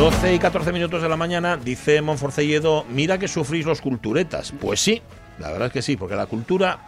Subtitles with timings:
[0.00, 4.50] 12 y 14 minutos de la mañana, dice Monforcelledo, mira que sufrís los culturetas.
[4.58, 5.02] Pues sí,
[5.38, 6.86] la verdad es que sí, porque la cultura,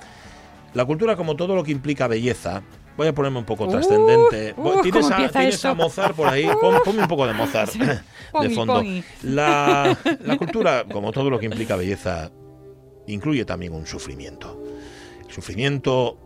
[0.72, 2.62] la cultura como todo lo que implica belleza,
[2.96, 4.54] voy a ponerme un poco trascendente.
[4.56, 6.48] uh, ¿Tienes, ¿cómo a, empieza tienes a Mozart por ahí?
[6.58, 8.82] Pon- ponme un poco de Mozart de fondo.
[9.24, 12.30] La, la cultura, como todo lo que implica belleza,
[13.08, 14.58] incluye también un sufrimiento.
[15.26, 16.16] El sufrimiento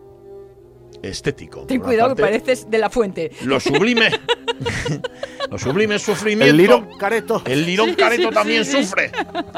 [1.02, 1.62] estético.
[1.62, 2.38] Ten cuidado que parte.
[2.38, 3.32] pareces de la fuente.
[3.44, 4.08] Lo sublime.
[5.50, 6.50] lo sublime es sufrimiento.
[6.50, 7.42] El lirón careto.
[7.44, 9.12] El lirón careto también sufre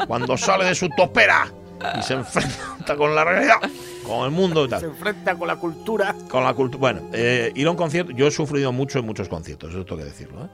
[0.07, 1.51] cuando sale de su topera
[1.97, 3.57] y se enfrenta con la realidad,
[4.05, 4.83] con el mundo y Se tal.
[4.85, 6.13] enfrenta con la cultura.
[6.29, 6.79] Con la cultura.
[6.79, 8.11] Bueno, eh, ir a un concierto.
[8.11, 10.49] Yo he sufrido mucho en muchos conciertos, eso tengo que decirlo, ¿eh?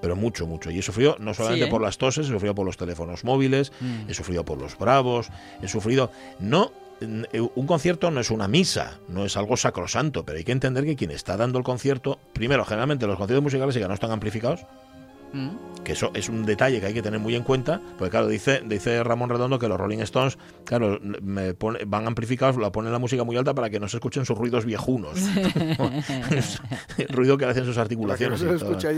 [0.00, 0.70] Pero mucho, mucho.
[0.70, 1.70] Y he sufrido no solamente Sí, ¿eh?
[1.70, 3.72] por las toses, he sufrido por los teléfonos móviles,
[4.08, 5.28] he sufrido por los bravos,
[5.62, 6.10] he sufrido.
[6.38, 6.70] No.
[7.00, 10.84] Eh, Un concierto no es una misa, no es algo sacrosanto, pero hay que entender
[10.84, 14.66] que quien está dando el concierto, primero, generalmente los conciertos musicales ya no están amplificados,
[15.36, 15.84] Mm.
[15.84, 18.62] que eso es un detalle que hay que tener muy en cuenta, porque claro, dice,
[18.64, 22.98] dice Ramón Redondo que los Rolling Stones, claro, me pone- van amplificados, la ponen la
[22.98, 25.18] música muy alta para que no se escuchen sus ruidos viejunos.
[26.98, 28.40] El ruido que hacen sus que no articulaciones.
[28.40, 28.88] se escucha.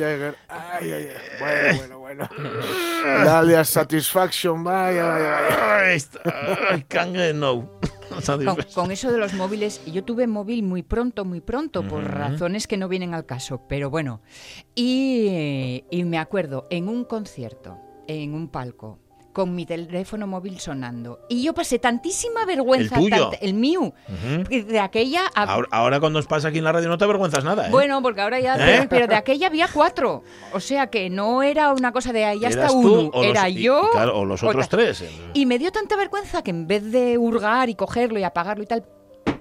[0.48, 1.76] Ay, ay, ay.
[1.78, 2.28] Bueno, bueno, bueno.
[3.24, 4.62] Dale a Satisfaction.
[4.64, 5.90] Vaya, vaya, vaya.
[6.70, 6.84] Ay,
[7.34, 7.78] no.
[8.44, 12.66] Con, con eso de los móviles, yo tuve móvil muy pronto, muy pronto, por razones
[12.66, 14.20] que no vienen al caso, pero bueno.
[14.74, 18.98] Y, y me acuerdo, en un concierto, en un palco,
[19.32, 23.30] con mi teléfono móvil sonando, y yo pasé tantísima vergüenza, ¿El tuyo?
[23.30, 23.92] tant- el mío,
[24.48, 25.26] de aquella...
[25.34, 27.70] Ahora, ahora cuando os pasa aquí en la radio no te avergüenzas nada, ¿eh?
[27.70, 28.56] Bueno, porque ahora ya...
[28.56, 28.86] ¿Eh?
[28.90, 30.24] Pero de aquella había cuatro.
[30.52, 33.10] O sea que no era una cosa de ahí hasta tú uno.
[33.14, 33.82] los- era yo...
[33.88, 35.04] y claro, o los otros tres.
[35.34, 38.66] Y me dio tanta vergüenza que en vez de hurgar y cogerlo y apagarlo y
[38.66, 38.84] tal,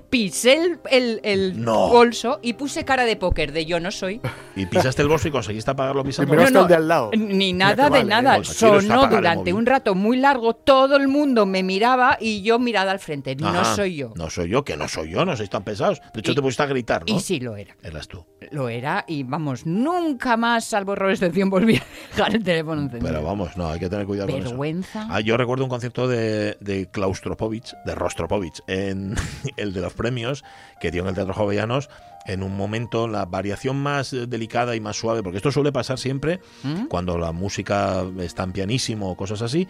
[0.09, 1.89] pisé el, el- el No.
[1.89, 4.21] bolso y puse cara de póker de yo no soy.
[4.55, 6.31] Y pisaste el bolso y conseguiste apagarlo pisando.
[6.31, 7.11] Primero No, de al lado.
[7.15, 8.43] Ni nada de vale, nada.
[8.43, 12.99] Sonó durante un rato muy largo, todo el mundo me miraba y yo mirada al
[12.99, 13.35] frente.
[13.35, 14.13] No soy yo.
[14.15, 16.01] No soy yo, que no soy yo, no sois tan pesados.
[16.13, 17.15] De hecho, Y- te pusiste a gritar, ¿no?
[17.15, 17.75] Y sí lo era.
[17.83, 18.25] Eras tú.
[18.51, 21.83] Lo era y vamos, nunca más, salvo errores de excepción, volví a
[22.15, 23.11] dejar el teléfono encendido.
[23.11, 24.49] Pero vamos, no, hay que tener cuidado con eso.
[24.49, 25.07] Vergüenza.
[25.09, 29.15] Ah, yo recuerdo un concierto de, de Klaustropovich, de Rostropovich, en
[29.57, 30.45] el de los premios
[30.79, 31.89] que dio en el Teatro Jovellanos,
[32.25, 35.97] en un momento la variación más eh, delicada y más suave, porque esto suele pasar
[35.97, 36.87] siempre ¿Mm?
[36.87, 39.65] cuando la música está en pianísimo o cosas así,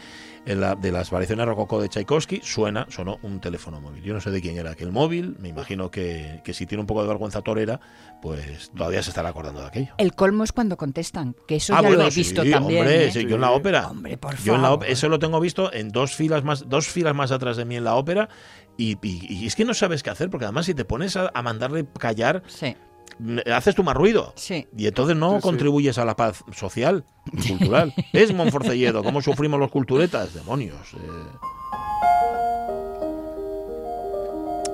[0.48, 4.02] en la- de las variaciones rococó de Tchaikovsky, suena, sonó un teléfono móvil.
[4.04, 6.88] Yo no sé de quién era aquel móvil, me imagino que, que si tiene un
[6.88, 7.80] poco de vergüenza torera,
[8.24, 9.94] pues todavía se estará acordando de aquello.
[10.00, 12.88] El colmo es cuando contestan, que eso Ah, ya bueno, lo he sí, visto también.
[12.88, 13.12] ¿eh?
[13.12, 13.88] sí, yo en la ópera.
[13.88, 14.78] Hombre, por Yo en la favor.
[14.80, 17.76] ópera- eso lo tengo visto en dos filas más, dos filas más atrás de mí
[17.76, 18.30] en la ópera.
[18.78, 21.32] Y, y- y es que no sabes qué hacer, porque además si te pones a,
[21.34, 22.76] a mandarle callar, Sí,
[23.20, 24.34] mm, haces tú más ruido.
[24.36, 24.68] sí.
[24.78, 25.42] Y entonces no Sí, sí.
[25.42, 27.94] contribuyes a la paz social y cultural.
[28.14, 30.94] es Monforcelledo, cómo sufrimos los culturetas, demonios.
[30.94, 30.98] eh.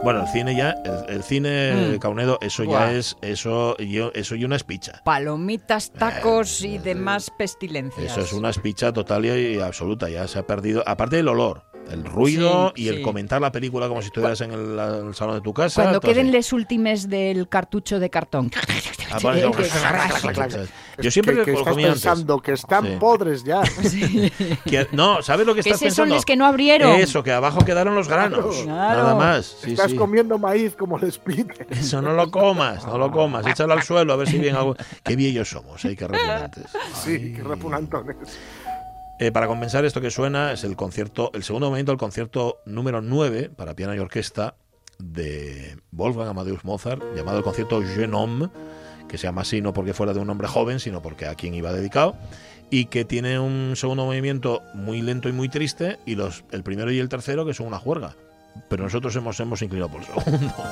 [0.03, 2.00] Bueno, el cine ya, el, el cine Mm.
[2.00, 2.88] Caunedo, eso Buah.
[2.92, 5.02] ya es, eso, yo, eso y una espicha.
[5.06, 8.04] Palomitas, tacos y demás pestilencias.
[8.04, 10.10] Eh, Eso es una espicha total y, y absoluta.
[10.10, 10.83] Ya se ha perdido.
[10.86, 13.01] Aparte del olor, el ruido Sí, y el sí.
[13.01, 15.81] comentar la película como si estuvieras en el, el salón de tu casa.
[15.83, 16.31] Cuando queden así.
[16.38, 18.51] les últimes del cartucho de cartón.
[19.12, 22.01] Ah, que- Yo siempre que, que estás comía antes.
[22.03, 22.95] pensando que están Sí.
[23.00, 23.62] podres ya.
[24.65, 26.15] Que- no, ¿sabes lo que Que estás esos son pensando?
[26.15, 26.91] los que no abrieron.
[27.00, 28.62] Eso, que abajo quedaron los granos.
[28.63, 29.03] Claro.
[29.03, 29.45] Nada más.
[29.62, 29.97] Sí, estás sí.
[29.97, 31.68] comiendo maíz como les pide.
[31.69, 33.45] Eso no lo comas, no lo comas.
[33.45, 34.75] Échalo al suelo a ver si bien algo.
[35.03, 35.95] Qué viejos somos, ¿eh?
[35.95, 36.65] Qué repugnantes.
[37.03, 38.18] Sí, qué repugnantones.
[39.19, 43.01] Eh, para compensar esto que suena es el concierto, el segundo momento del concierto número
[43.01, 44.56] 9 para piano y orquesta
[45.00, 48.50] de Wolfgang Amadeus Mozart, llamado el concierto Jeune Homme,
[49.07, 51.54] que se llama así no porque fuera de un hombre joven, sino porque a quien
[51.54, 52.15] iba dedicado,
[52.69, 56.92] y que tiene un segundo movimiento muy lento y muy triste, y los, el primero
[56.92, 58.15] y el tercero que son una juerga.
[58.69, 60.54] Pero nosotros hemos, hemos inclinado por el segundo.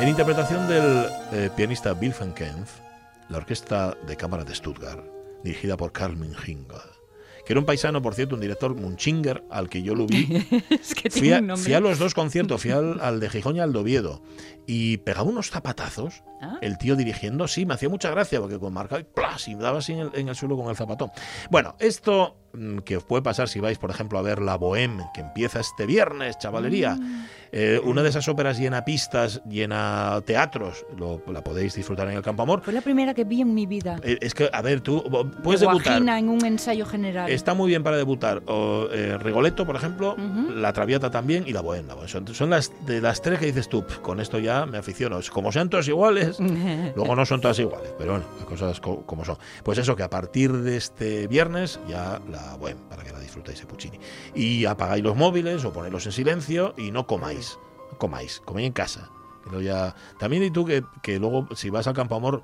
[0.00, 2.80] En interpretación del eh, pianista Bill van Kempf,
[3.28, 5.11] la Orquesta de Cámara de Stuttgart,
[5.44, 7.02] dirigida por Carl Minginger,
[7.44, 10.46] que era un paisano, por cierto, un director Munchinger, al que yo lo vi.
[10.70, 13.60] es que Fui a, fui a los dos conciertos, fui al, al de Gijón y
[13.60, 14.22] al de Oviedo,
[14.66, 16.58] y pegaba unos zapatazos, Ah.
[16.60, 19.46] el tío dirigiendo, sí, me hacía mucha gracia, porque con marcaba y ¡plas!
[19.48, 21.10] y daba así en el, en el suelo con el zapatón.
[21.50, 25.10] Bueno, esto mm, que os puede pasar si vais, por ejemplo, a ver La Bohème,
[25.14, 26.96] que empieza este viernes, chavalería.
[26.96, 27.26] Mm.
[27.54, 32.22] Eh, una de esas óperas llena pistas, llena teatros, lo- la podéis disfrutar en el
[32.22, 32.62] Campo Amor.
[32.62, 33.98] Fue la primera que vi en mi vida.
[34.02, 35.02] Eh, es que, a ver, tú
[35.42, 36.02] puedes De debutar.
[36.02, 37.30] En un ensayo general.
[37.30, 38.42] Está muy bien para debutar.
[38.46, 40.16] O, eh, Rigoletto, por ejemplo.
[40.54, 41.86] La Traviata también y La Bohème.
[41.86, 42.08] La Bohème.
[42.08, 45.20] Son, son las de las tres que dices tú, "Pf, con esto ya me aficiono.
[45.32, 46.31] Como sean todas iguales,
[46.96, 49.36] luego no son todas iguales, pero bueno, las cosas co- como son.
[49.62, 53.60] Pues eso, que a partir de este viernes ya La Bohème, para que la disfrutéis
[53.60, 53.98] de Puccini.
[54.34, 57.58] Y apagáis los móviles o ponedlos en silencio y no comáis.
[57.90, 59.10] No comáis, coméis en casa.
[59.44, 59.94] Luego ya...
[60.18, 62.42] También y tú que, que luego, si vas al Campo Amor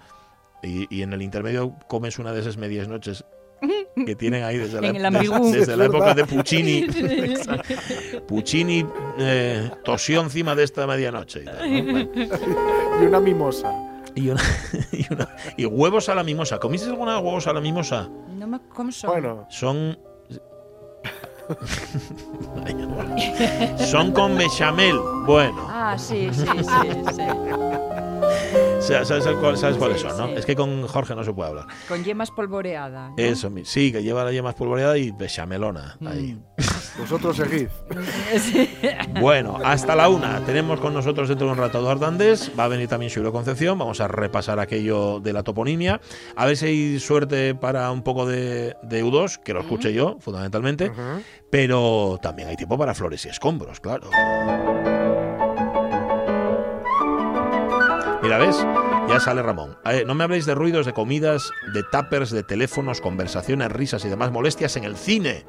[0.63, 3.25] y, y en el intermedio comes una de esas medias noches
[4.07, 6.25] que tienen ahí desde la, desde época de.
[6.25, 6.87] Puccini.
[8.29, 8.87] Puccini
[9.19, 11.43] eh, tosió encima de esta medianoche.
[11.43, 11.99] Y, tal, ¿no?
[13.01, 13.73] Y una mimosa.
[14.15, 14.43] y una-
[14.93, 16.59] y una- y huevos a la mimosa.
[16.59, 18.09] ¿Comiste alguna de huevos a la mimosa?
[18.31, 19.11] No me, ¿Cómo son?
[19.11, 19.99] Bueno, Son.
[23.79, 24.99] Son con bechamel.
[25.25, 26.65] Bueno, Ah, sí, sí, sí,
[27.15, 27.23] sí.
[28.81, 30.39] ¿Sabes, sabes cuál- sabes cuáles Sí, son, no?
[30.39, 31.67] Es que con Jorge no se puede hablar.
[31.89, 33.11] Con yemas polvoreada.
[33.11, 33.15] ¿no?
[33.17, 35.97] Eso, sí, que lleva la yema espolvoreada y bechamelona.
[36.07, 36.39] Ahí.
[36.99, 37.69] vosotros seguid.
[38.39, 38.69] Sí.
[39.21, 40.41] Bueno, hasta la una.
[40.45, 42.53] Tenemos con nosotros dentro de un rato a Eduardo Andés.
[42.59, 43.79] Va a venir también Xuro Concepción.
[43.79, 46.01] Vamos a repasar aquello de la toponimia.
[46.37, 50.17] A ver si hay suerte para un poco de, de U2, que lo escuche yo,
[50.21, 50.91] fundamentalmente.
[50.91, 51.23] Ujú.
[51.51, 54.11] Pero también hay tiempo para flores y escombros, claro.
[58.29, 58.59] Mira, ¿ves?
[59.09, 59.79] Ya sale Ramón.
[59.87, 64.11] Eh, no me habléis de ruidos, de comidas, de tuppers, de teléfonos, conversaciones, risas y
[64.11, 65.47] demás molestias en el cine.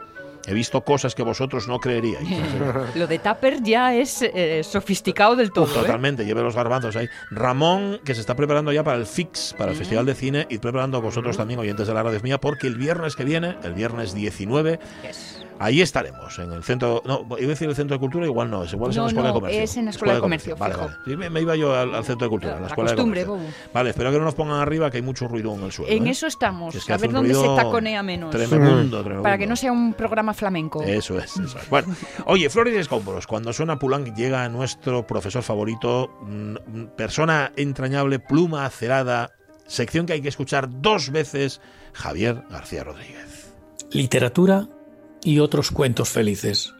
[0.47, 2.25] He visto cosas que vosotros no creeríais.
[2.95, 5.65] Lo de Tupper ya es eh, sofisticado del todo.
[5.65, 5.81] ¿eh?
[5.81, 7.09] Totalmente, lleve los garbanzos ahí.
[7.31, 10.59] Ramón, que se está preparando ya para el FIX, para el Festival de Cine, y
[10.59, 14.13] preparando vosotros también, oyentes de la radio mía, porque el viernes que viene, el viernes
[14.13, 15.45] 19, Yes.
[15.59, 18.63] Ahí estaremos, en el centro, no, iba a decir el centro de cultura, igual no,
[18.63, 19.61] es igual es en la Escuela no, de Comercio.
[19.63, 20.85] es en la Escuela de Comercio, Vale, fijo.
[20.87, 20.97] vale.
[21.05, 22.95] Sí, me, me iba yo al, al centro de cultura, en la La Escuela de
[22.95, 23.51] costumbre, Comercio.
[23.51, 23.71] bobo.
[23.73, 25.91] Vale, espero que no nos pongan arriba, que hay mucho ruido en el suelo.
[25.91, 26.11] En ¿eh?
[26.11, 26.71] eso estamos.
[26.71, 28.31] Que es que a ver dónde se taconea menos.
[28.31, 29.23] Tremendo, tremendo.
[29.23, 30.81] Para que no sea un programa flamenco.
[30.83, 31.69] Eso es, eso es.
[31.69, 31.93] Bueno,
[32.25, 38.65] oye, Flores y Escombros, cuando suena Pulang llega nuestro profesor favorito, mm, persona entrañable, pluma
[38.65, 39.31] acerada,
[39.67, 41.61] sección que hay que escuchar dos veces,
[41.93, 43.53] Javier García Rodríguez.
[43.91, 44.67] Literatura
[45.23, 46.73] y otros cuentos felices.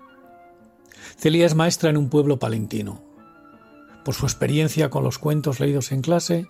[1.18, 3.04] Celia es maestra en un pueblo palentino.
[4.06, 6.48] Por su experiencia con los cuentos leídos en clase,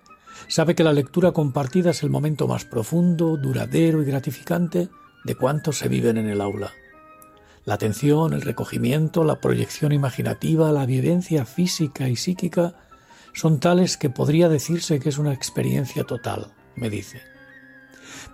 [0.47, 4.89] sabe que la lectura compartida es el momento más profundo, duradero y gratificante
[5.24, 6.71] de cuantos se viven en el aula.
[7.65, 12.75] La atención, el recogimiento, la proyección imaginativa, la vivencia física y psíquica
[13.33, 17.21] son tales que podría decirse que es una experiencia total, me dice.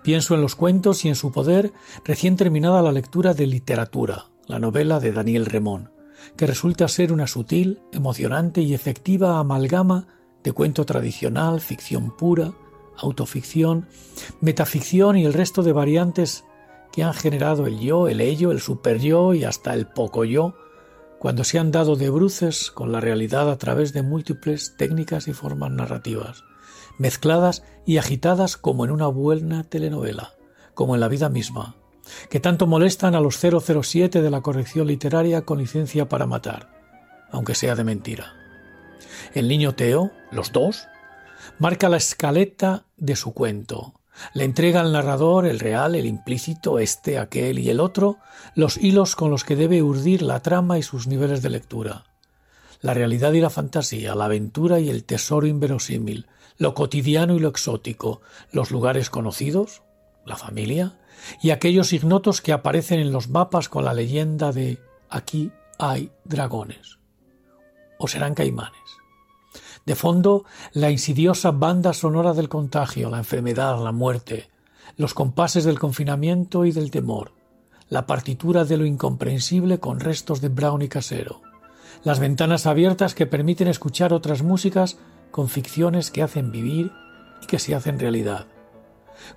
[0.05, 4.59] Pienso en los cuentos y en su poder recién terminada la lectura de Literatura, la
[4.59, 5.89] novela de Daniel Remón,
[6.37, 10.05] que resulta ser una sutil, emocionante y efectiva amalgama
[10.43, 12.53] de cuento tradicional, ficción pura,
[12.95, 13.87] autoficción,
[14.41, 16.45] metaficción y el resto de variantes
[16.91, 20.53] que han generado el yo, el ello, el superyo y hasta el poco yo,
[21.17, 25.33] cuando se han dado de bruces con la realidad a través de múltiples técnicas y
[25.33, 26.43] formas narrativas
[26.97, 30.33] mezcladas y agitadas como en una buena telenovela,
[30.73, 31.75] como en la vida misma,
[32.29, 36.69] que tanto molestan a los 007 de la corrección literaria con licencia para matar,
[37.31, 38.33] aunque sea de mentira.
[39.33, 40.87] El niño Teo, los dos,
[41.59, 43.93] marca la escaleta de su cuento.
[44.33, 48.17] Le entrega al narrador, el real, el implícito, este, aquel y el otro,
[48.53, 52.05] los hilos con los que debe urdir la trama y sus niveles de lectura.
[52.81, 57.49] La realidad y la fantasía, la aventura y el tesoro inverosímil, lo cotidiano y lo
[57.49, 58.21] exótico,
[58.51, 59.81] los lugares conocidos,
[60.25, 60.97] la familia,
[61.41, 66.99] y aquellos ignotos que aparecen en los mapas con la leyenda de aquí hay dragones.
[67.97, 68.81] O serán caimanes.
[69.85, 74.49] De fondo, la insidiosa banda sonora del contagio, la enfermedad, la muerte,
[74.97, 77.33] los compases del confinamiento y del temor,
[77.89, 81.41] la partitura de lo incomprensible con restos de brownie casero,
[82.03, 84.97] las ventanas abiertas que permiten escuchar otras músicas
[85.35, 86.93] con ficciones que hacen vivir
[87.43, 88.47] y que se hacen realidad.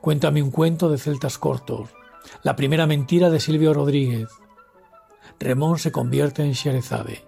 [0.00, 1.88] Cuéntame un cuento de celtas cortos,
[2.44, 4.28] La primera mentira de Silvio Rodríguez.
[5.40, 7.24] Remón se convierte en Sherezade.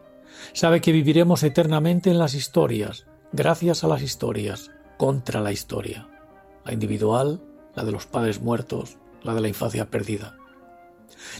[0.53, 6.09] Sabe que viviremos eternamente en las historias, gracias a las historias, contra la historia.
[6.65, 7.43] La individual,
[7.75, 10.37] la de los padres muertos, la de la infancia perdida.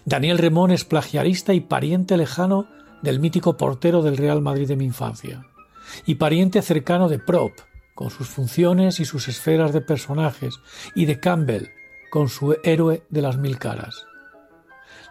[0.05, 2.67] Daniel Remón es plagiarista y pariente lejano
[3.03, 5.47] del mítico portero del Real Madrid de mi infancia,
[6.07, 7.53] y pariente cercano de Prop,
[7.95, 10.55] con sus funciones y sus esferas de personajes,
[10.95, 11.69] y de Campbell,
[12.11, 14.07] con su héroe de las mil caras.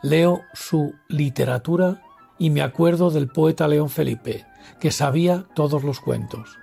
[0.01, 2.01] Leo su literatura
[2.37, 4.45] y me acuerdo del poeta León Felipe,
[4.79, 6.57] que sabía todos los cuentos,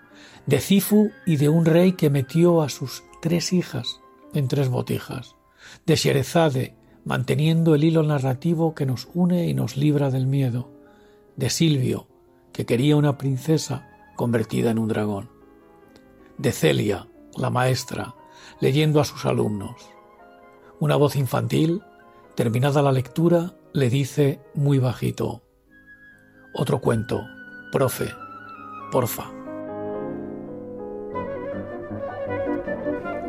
[0.47, 4.01] de Cifu y de un rey que metió a sus tres hijas
[4.33, 5.37] en tres botijas,
[5.87, 10.71] de Sherezade, manteniendo el hilo narrativo que nos une y nos libra del miedo,
[11.37, 12.09] de Silvio,
[12.53, 15.31] que quería una princesa convertida en un dragón,
[16.39, 17.07] de Celia,
[17.37, 18.15] la maestra,
[18.61, 19.91] leyendo a sus alumnos.
[20.81, 21.83] Una voz infantil,
[22.35, 25.43] terminada la lectura, le dice muy bajito,
[26.55, 27.23] otro cuento,
[27.71, 28.13] profe,
[28.91, 29.31] porfa.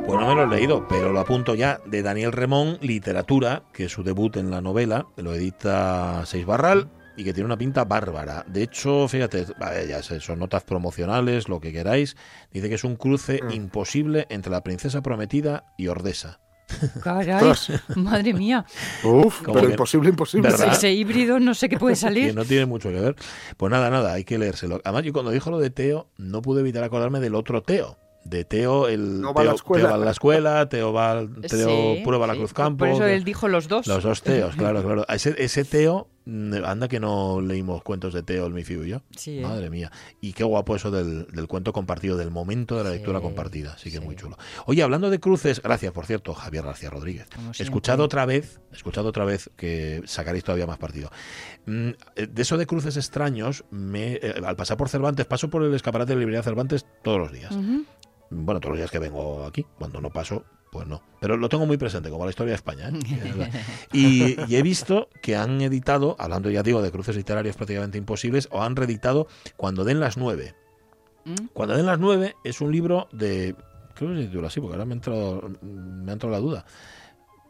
[0.06, 3.90] Pues no me lo he leído, pero lo apunto ya, de Daniel Remón, Literatura, que
[3.90, 8.46] su debut en la novela, lo edita Seis Barral y que tiene una pinta bárbara.
[8.48, 9.46] De hecho, fíjate,
[9.90, 12.16] ya sé, son notas promocionales, lo que queráis.
[12.54, 13.52] Dice que es un cruce Mm.
[13.52, 16.40] imposible entre la princesa prometida y Ordesa.
[17.02, 17.54] Caray,
[17.96, 18.66] madre mía.
[19.04, 20.50] Uf, Como pero que- imposible, imposible.
[20.50, 20.74] ¿Verdad?
[20.74, 22.36] Ese híbrido no sé qué puede Que salir.
[22.36, 23.16] no tiene mucho que ver.
[23.56, 24.82] Pues nada, nada, hay que leérselo.
[24.84, 27.98] Además, yo cuando dijo lo de Teo, no pude evitar acordarme del otro Teo.
[28.30, 29.84] De Teo, el No va a la Teo, escuela.
[29.88, 32.36] Teo va a la escuela, Teo va al- Teo Sí, prueba la.
[32.36, 32.80] Cruz Campo.
[32.86, 33.88] Por eso él dijo los dos.
[33.88, 35.06] Los dos Teos, claro, claro.
[35.08, 38.90] Ese, ese Teo, mm, anda que no leímos cuentos de Teo, el mi Fiu y
[38.90, 39.02] yo.
[39.16, 39.42] Sí, ¿eh?
[39.42, 39.92] Madre mía.
[40.22, 43.74] Y qué guapo eso del, del cuento compartido, del momento de la lectura compartida.
[43.74, 44.04] Así que sí.
[44.06, 44.38] muy chulo.
[44.66, 47.28] Oye, hablando de cruces, gracias, por cierto, Javier García Rodríguez.
[47.58, 51.10] Escuchado otra vez, escuchado otra vez que sacaréis todavía más partido.
[51.66, 55.64] Mm, eh, De eso de cruces extraños, me, eh, al pasar por Cervantes, paso por
[55.64, 57.52] el escaparate de la librería Cervantes todos los días.
[57.52, 57.84] Ujú.
[58.30, 61.02] Bueno, todos los días que vengo aquí, cuando no paso, pues no.
[61.20, 62.90] Pero lo tengo muy presente, como la historia de España.
[62.90, 63.52] ¿eh?
[63.94, 68.62] Y he visto que han editado, hablando ya digo de cruces literarios prácticamente imposibles, o
[68.62, 70.56] han reeditado Cuando den las nueve.
[71.26, 71.48] Mm.
[71.54, 73.56] Cuando den las nueve es un libro de...
[73.96, 76.66] Creo que se titula así, porque ahora me ha entrado, me ha entrado la duda.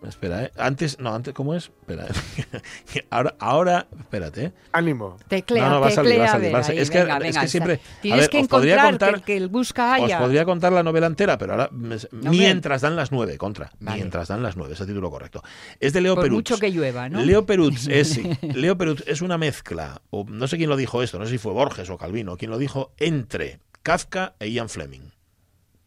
[0.08, 0.52] Espera, ¿eh?
[0.58, 1.66] Antes, no, antes, ¿cómo es?
[1.80, 2.06] Espera.
[2.06, 3.06] ¿eh?
[3.10, 4.54] ahora, ahora, espérate, ¿eh?
[4.72, 5.18] Ánimo.
[5.28, 6.80] Teclea, No, no, va a salir, va a salir, va a salir.
[6.80, 7.80] ahí, Es que- venga, es que siempre-.
[8.02, 10.20] Tienes a ver, que os encontrar contar- que, el que el busca Os haya.
[10.20, 13.72] podría contar la novela entera, pero ahora mientras dan las nueve, contra.
[13.80, 13.98] Vale.
[13.98, 15.42] Mientras dan las nueve, ese título correcto.
[15.80, 16.38] Es de Leo Por Perutz.
[16.38, 17.22] mucho que llueva, ¿no?
[17.22, 18.30] Leo Perutz es, sí.
[18.42, 21.38] Leo Perutz es una mezcla, o no sé quién lo dijo esto, no sé si
[21.40, 25.12] fue Borges o Calvino, quien lo dijo, entre Kafka e Ian Fleming.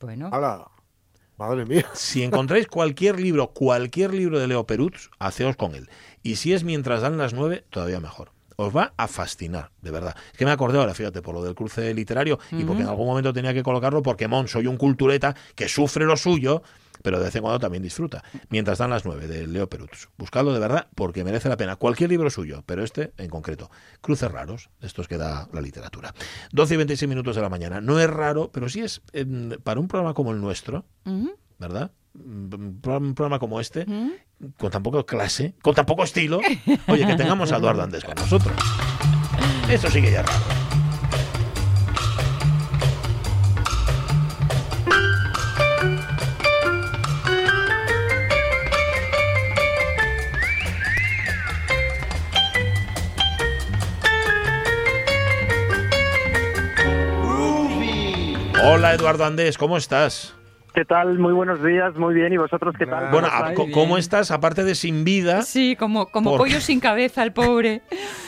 [0.01, 0.67] Bueno, Hala.
[1.41, 1.87] Madre mía.
[1.95, 5.89] Si encontráis cualquier libro, cualquier libro de Leo Perutz, haceos con él.
[6.23, 8.33] Y si es mientras dan las nueve, todavía mejor.
[8.57, 10.15] Os va a fascinar, de verdad.
[10.33, 13.07] Es que me acordé ahora, fíjate, por lo del cruce literario y porque en algún
[13.07, 16.63] momento tenía que colocarlo porque, Mon, soy un cultureta que sufre lo suyo,
[17.03, 18.23] pero de vez en cuando también disfruta.
[18.49, 20.09] Mientras dan las nueve, de Leo Perutz.
[20.19, 21.77] Buscadlo de verdad porque merece la pena.
[21.77, 23.71] Cualquier libro suyo, pero este en concreto.
[24.01, 26.15] Cruces raros, estos que da la literatura.
[26.53, 27.81] 12 y 26 minutos de la mañana.
[27.81, 29.03] No es raro, pero sí es,
[29.65, 30.85] para un programa como el nuestro,
[31.59, 31.91] ¿verdad?
[32.15, 33.87] Un pro- un programa como este,
[34.59, 36.41] con tan poco clase, con tan poco estilo,
[36.89, 38.57] oye, que tengamos a Eduardo Andés con nosotros.
[39.69, 40.60] Eso sí que ya es raro.
[58.65, 60.37] Hola Eduardo Andés, ¿cómo estás?
[60.75, 61.19] ¿Qué tal?
[61.19, 62.33] Muy buenos días, muy bien.
[62.33, 63.11] ¿Y vosotros qué tal?
[63.11, 63.29] Bueno,
[63.75, 64.31] ¿Cómo estás?
[64.31, 67.83] Aparte de sin vida, Sí, como, como Por- pollo sin cabeza, el pobre.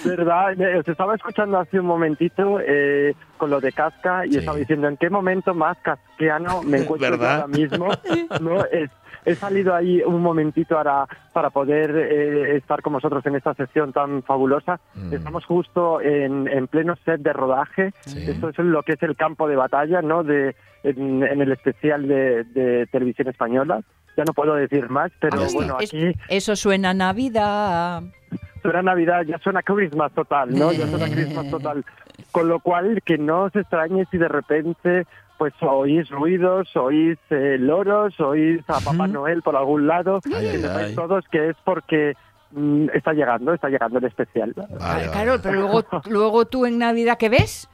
[0.04, 0.52] ¿Verdad?
[0.80, 4.38] Os estaba escuchando hace un momentito eh, con lo de Casca y Sí.
[4.38, 7.42] estaba diciendo en qué momento más casquiano me encuentro ¿Verdad?
[7.42, 7.88] ahora mismo.
[8.40, 8.64] ¿no?
[8.66, 8.90] Es-
[9.25, 13.93] he salido ahí un momentito para, para poder eh, estar con vosotros en esta sesión
[13.93, 14.81] tan fabulosa.
[14.95, 15.14] Mm.
[15.14, 17.93] Estamos justo en, en pleno set de rodaje.
[18.00, 18.31] Sí.
[18.31, 20.25] Esto es lo que es el campo de batalla, ¿no?
[20.25, 23.81] De, en, en el especial de, de televisión española.
[24.17, 25.55] Ya no puedo decir más, pero está.
[25.57, 28.02] bueno, Es- aquí Eso suena a Navidad.
[28.61, 30.71] suena Navidad, ya suena Christmas total, ¿no?
[30.73, 31.85] Ya suena Christmas total.
[32.31, 35.07] Con lo cual, que no os extrañe si de repente
[35.42, 39.08] pues oís ruidos, oís eh, loros, oís a Papá.
[39.08, 40.94] Noel por algún lado, Ay, que ay, sepáis ay.
[40.94, 42.14] todos que es porque
[42.52, 44.54] mm, está llegando, está llegando el especial.
[44.54, 47.68] Vale, claro, pero luego, luego tú en Navidad, ¿qué ves?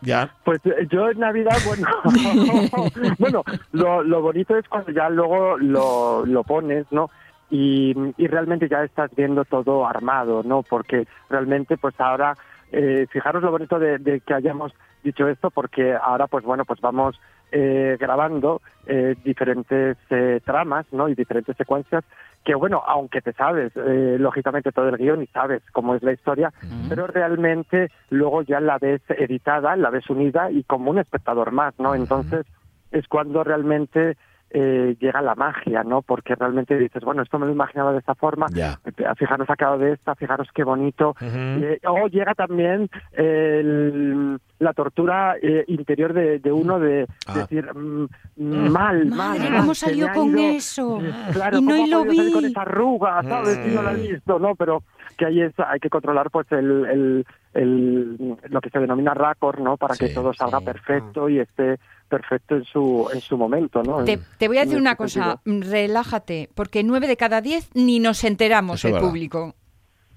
[0.00, 0.34] Ya.
[0.44, 1.86] Pues eh, yo en Navidad, bueno,
[3.20, 7.10] bueno, lo, lo bonito es cuando ya luego lo, lo pones, ¿no?
[7.48, 10.64] Y, y realmente ya estás viendo todo armado, ¿no?
[10.64, 12.34] Porque realmente, pues ahora,
[12.72, 14.72] eh, fijaros lo bonito de, de que hayamos
[15.02, 17.20] dicho esto, porque ahora, pues bueno, pues vamos
[17.50, 21.08] eh, grabando eh, diferentes eh, tramas, ¿no?
[21.08, 22.04] Y diferentes secuencias
[22.44, 26.12] que, bueno, aunque te sabes, eh, lógicamente, todo el guion y sabes cómo es la
[26.12, 26.52] historia,
[26.88, 31.78] pero realmente luego ya la ves editada, la ves unida y como un espectador más,
[31.78, 31.94] ¿no?
[31.94, 32.46] Entonces
[32.90, 34.16] es cuando realmente
[34.50, 36.02] eh, llega la magia, ¿no?
[36.02, 38.46] Porque realmente dices, bueno, esto me lo imaginaba de esta forma,
[38.84, 41.14] eh, fijaros ha quedado de esta, fijaros qué bonito.
[41.20, 47.38] Eh, o llega también el- la tortura eh, interior de, de uno de Ah.
[47.38, 48.70] decir, mm, mal,
[49.06, 50.98] mal, Madre, mal, ¿cómo salió con ido- eso?
[51.32, 52.50] Claro, y no ¿cómo y lo salir con vi.
[52.50, 53.58] esa arruga, ¿sabes?
[53.64, 54.00] Y no la he Mm.
[54.02, 54.54] visto, ¿no?
[54.56, 54.82] Pero
[55.16, 57.26] que ahí es, hay que controlar pues el, el,
[57.62, 59.76] el- lo que se denomina raccord, ¿no?
[59.76, 60.64] Para que Sí, todo salga sí.
[60.64, 64.04] perfecto y esté perfecto en su en su momento, ¿no?
[64.04, 65.70] Te, te voy a decir una cosa, sentido.
[65.70, 69.08] relájate, porque nueve de cada diez ni nos enteramos Eso el verdad.
[69.08, 69.54] público.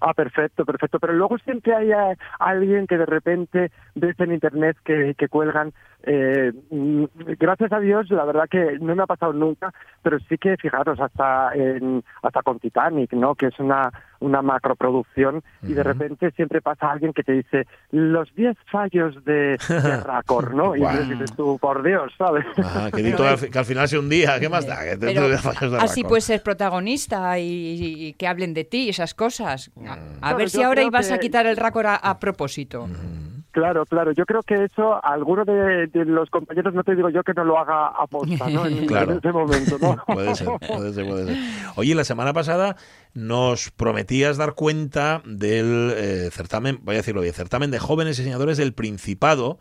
[0.03, 0.98] Ah, perfecto, perfecto.
[1.00, 5.74] Pero luego siempre hay eh, alguien que de repente ves en internet que, que cuelgan.
[6.03, 7.03] Eh, mm,
[7.39, 11.00] gracias a Dios, la verdad que no me ha pasado nunca, pero sí que fijaros
[11.00, 13.36] hasta en, hasta con Titanic, ¿no?
[13.36, 18.31] Que es una una macroproducción y de repente siempre pasa alguien que te dice los
[18.36, 20.75] 10 fallos de, de Raccord, ¿no?
[20.75, 22.46] Y dices tú, por Dios, ¿sabes?
[22.60, 24.84] Ah, que, al fi- que al final sea un día, ¿qué más da?
[24.84, 27.77] Que te- Pero te fallos de así puedes ser protagonista y,
[28.10, 29.72] y que hablen de ti, esas cosas.
[29.88, 32.88] A, a Claro, ver si ahora ibas a quitar el récord a, a propósito.
[33.51, 34.12] Claro, claro.
[34.13, 37.43] Yo creo que eso, alguno de, de los compañeros, no te digo yo que no
[37.43, 38.65] lo haga a posta, ¿no?
[38.72, 39.12] En, Claro.
[39.12, 39.98] en ese momento, ¿no?
[40.08, 41.38] Puede ser, puede ser, puede ser.
[41.75, 42.75] Oye, la semana pasada
[43.13, 48.58] nos prometías dar cuenta del eh, certamen, voy a decirlo bien, certamen de jóvenes diseñadores
[48.58, 49.60] del Principado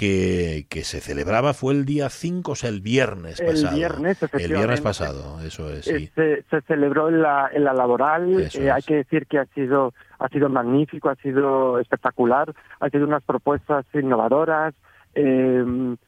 [0.00, 3.76] que, que se celebraba, fue el día 5, o sea, el viernes El pasado.
[3.76, 6.04] viernes, El viernes pasado, eso es, sí.
[6.04, 8.48] Este, se celebró en la, en la laboral.
[8.54, 8.70] Eh.
[8.70, 13.22] Hay que decir que ha sido, ha sido magnífico, ha sido espectacular, ha sido unas
[13.24, 14.74] propuestas innovadoras,
[15.14, 15.64] eh,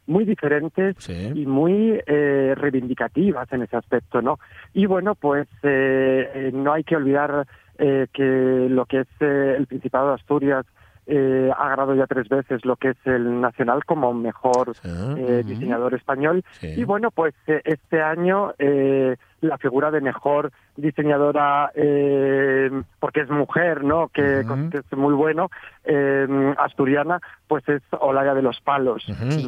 [0.07, 1.33] muy diferentes Sí.
[1.35, 4.39] y muy eh, reivindicativas en ese aspecto, ¿no?
[4.73, 7.47] Y bueno, pues eh, eh, no hay que olvidar
[7.79, 10.65] eh, que lo que es eh, el Principado de Asturias
[11.07, 14.89] eh, ha ganado ya tres veces lo que es el Nacional como mejor Sí.
[15.19, 16.45] eh, diseñador español.
[16.61, 16.75] Sí.
[16.77, 23.31] Y bueno, pues eh, este año eh, la figura de mejor diseñadora, eh, porque es
[23.31, 24.09] mujer, ¿no?
[24.09, 25.51] Que, es muy bueno,
[25.85, 29.05] eh, asturiana, pues es Olaya de los Palos.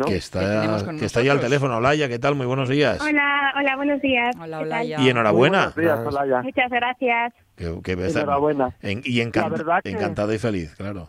[0.06, 1.76] Que está, que está ya al teléfono.
[1.76, 2.34] Olaya, ¿qué tal?
[2.34, 3.00] Muy buenos días.
[3.00, 4.34] Hola, hola, buenos días.
[4.40, 4.58] Hola.
[4.60, 5.00] Olaya.
[5.00, 5.72] Y enhorabuena.
[5.76, 6.42] Muy buenos días, Olaya.
[6.42, 7.32] Muchas gracias.
[7.56, 8.70] Que, que- Enhorabuena.
[8.82, 11.08] en- y encan- La verdad que- encantada y feliz, claro.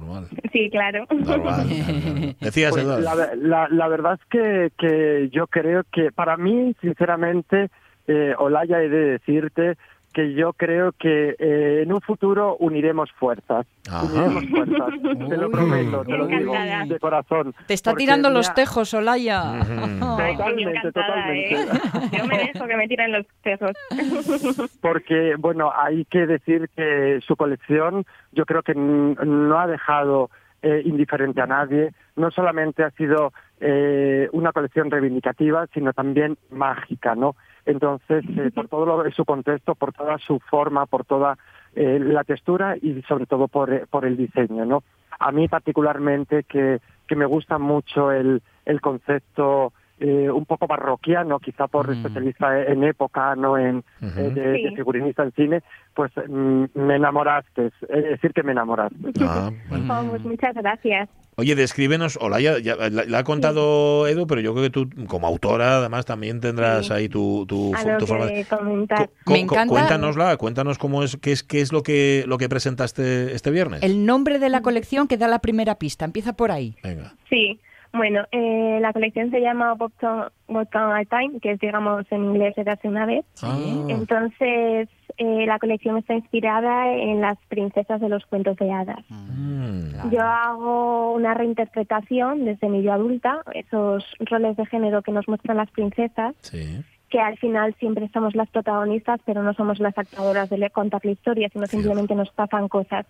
[0.00, 0.26] Normal.
[0.52, 1.06] Sí, claro.
[1.10, 1.66] Normal.
[2.40, 3.00] Decías, Pues Eduardo.
[3.02, 7.68] la, ve- la- la verdad es que, que yo creo que para mí, sinceramente,
[8.06, 9.76] eh, Olaya, he de decirte
[10.14, 13.66] que yo creo que eh, en un futuro uniremos fuerzas.
[13.90, 14.04] Ajá.
[14.06, 14.90] Uniremos fuerzas.
[15.28, 16.54] te lo prometo, te lo digo
[16.86, 17.54] de corazón.
[17.66, 19.58] Te está tirando los ha- tejos, Olaya.
[20.00, 21.56] Totalmente, encantada, ¿eh?
[21.66, 22.16] totalmente.
[22.18, 23.72] Yo me dejo que me tiren los tejos.
[24.80, 30.30] porque bueno hay que decir que su colección yo creo que n- no ha dejado
[30.62, 37.14] eh, indiferente a nadie no solamente ha sido eh, una colección reivindicativa sino también mágica
[37.14, 37.34] no
[37.66, 41.36] entonces eh, por todo lo, su contexto por toda su forma por toda
[41.74, 44.82] eh, la textura y sobre todo por, eh, por el diseño no
[45.18, 51.38] a mí particularmente que que me gusta mucho el el concepto eh, un poco parroquiano,
[51.38, 51.92] quizá por Mm.
[51.92, 54.62] especialista en época, no en eh, de, Sí.
[54.64, 55.62] de figurinista en cine,
[55.94, 58.96] pues mm, me enamoraste, es decir que me enamoraste.
[59.20, 59.94] Ah, bueno.
[60.00, 61.08] Oh, pues muchas gracias.
[61.36, 65.26] Oye, descríbenos, Olaya, ya, la, la ha contado Edu, pero yo creo que tú, como
[65.26, 66.92] autora, además también tendrás Sí.
[66.92, 68.34] ahí tu, tu, tu forma de...
[68.34, 69.10] que comentar.
[69.24, 72.48] Co- Me encanta- Cuéntanosla, cuéntanos cómo es, qué es, qué es lo que lo que
[72.48, 73.82] presentaste este viernes.
[73.82, 76.04] El nombre de la colección que da la primera pista.
[76.04, 76.76] Empieza por ahí.
[76.82, 77.14] Venga.
[77.28, 77.58] Sí,
[77.94, 82.54] bueno, eh, la colección se llama Boston, Boston a Time, que es, digamos, en inglés
[82.56, 83.24] de hace una vez.
[83.40, 83.56] Ah,
[83.88, 89.04] Entonces, eh, la colección está inspirada en las princesas de los cuentos de hadas.
[89.08, 95.28] mm, Yo hago una reinterpretación desde mi yo adulta, esos roles de género que nos
[95.28, 96.82] muestran las princesas, sí.
[97.10, 101.12] que al final siempre somos las protagonistas, pero no somos las actuadoras de contar la
[101.12, 103.06] historia, sino simplemente nos pasan cosas.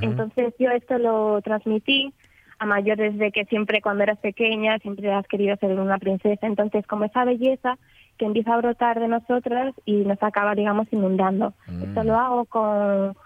[0.00, 2.12] Entonces yo esto lo transmití
[2.58, 6.46] a mayores de que siempre cuando eras pequeña siempre has querido ser una princesa.
[6.46, 7.78] Entonces como esa belleza
[8.18, 11.54] que empieza a brotar de nosotras y nos acaba, digamos, inundando.
[11.68, 11.82] Mm.
[11.84, 13.16] Esto lo hago con,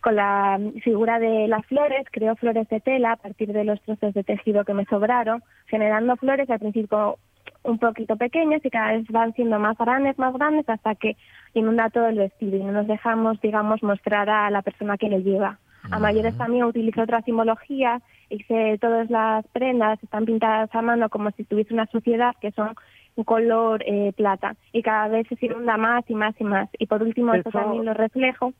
[0.00, 4.12] con la figura de las flores, creo flores de tela a partir de los trozos
[4.12, 7.18] de tejido que me sobraron, generando flores al principio
[7.62, 11.16] un poquito pequeñas y cada vez van siendo más grandes, más grandes, hasta que
[11.54, 15.22] inunda todo el vestido y no nos dejamos, digamos, mostrar a la persona que le
[15.22, 15.58] lleva.
[15.90, 21.30] A mayores también utilizo otra simbología, hice todas las prendas, están pintadas a mano como
[21.32, 22.74] si tuviese una suciedad, que son
[23.16, 26.68] un color eh, plata, y cada vez se inunda más y más y más.
[26.78, 28.52] Y por último, esto Eso- también lo reflejo.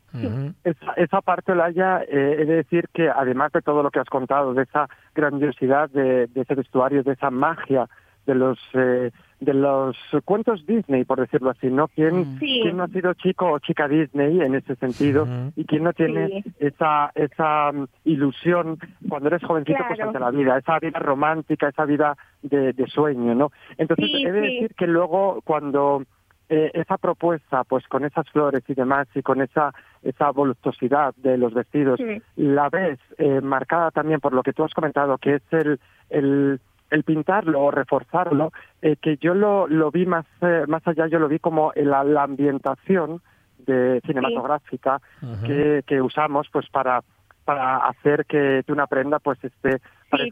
[0.63, 4.09] Esa, esa parte, Laia, eh, he de decir que además de todo lo que has
[4.09, 7.87] contado, de esa grandiosidad de, de ese vestuario, de esa magia
[8.25, 9.95] de los eh, de los
[10.25, 11.87] cuentos Disney, por decirlo así, ¿no?
[11.89, 12.59] ¿Quién, Sí.
[12.63, 15.27] quién no ha sido chico o chica Disney en ese sentido?
[15.55, 16.51] Y quién no tiene Sí.
[16.59, 21.85] esa esa mm, ilusión cuando eres jovencito pues ante la vida, esa vida romántica, esa
[21.85, 23.51] vida de, de sueño, ¿no?
[23.77, 24.53] Entonces Sí, he de sí.
[24.55, 26.03] decir que luego cuando
[26.49, 31.37] eh, esa propuesta, pues con esas flores y demás y con esa esa voluptuosidad de
[31.37, 32.21] los vestidos, Sí.
[32.37, 36.59] la ves eh, marcada también por lo que tú has comentado, que es el el,
[36.89, 41.19] el pintarlo o reforzarlo, eh, que yo lo, lo vi más eh, más allá, yo
[41.19, 43.21] lo vi como la, la ambientación
[43.59, 45.01] de cinematográfica
[45.45, 47.01] que, que usamos pues para
[47.43, 49.79] para hacer que que una prenda pues esté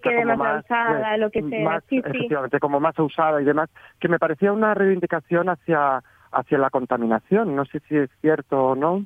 [0.02, 1.64] quede como más usada, eh, lo que sea.
[1.66, 2.10] más, Sí, sí.
[2.10, 7.56] efectivamente como más usada y demás que me parecía una reivindicación hacia hacia la contaminación
[7.56, 9.06] no sé si es cierto o no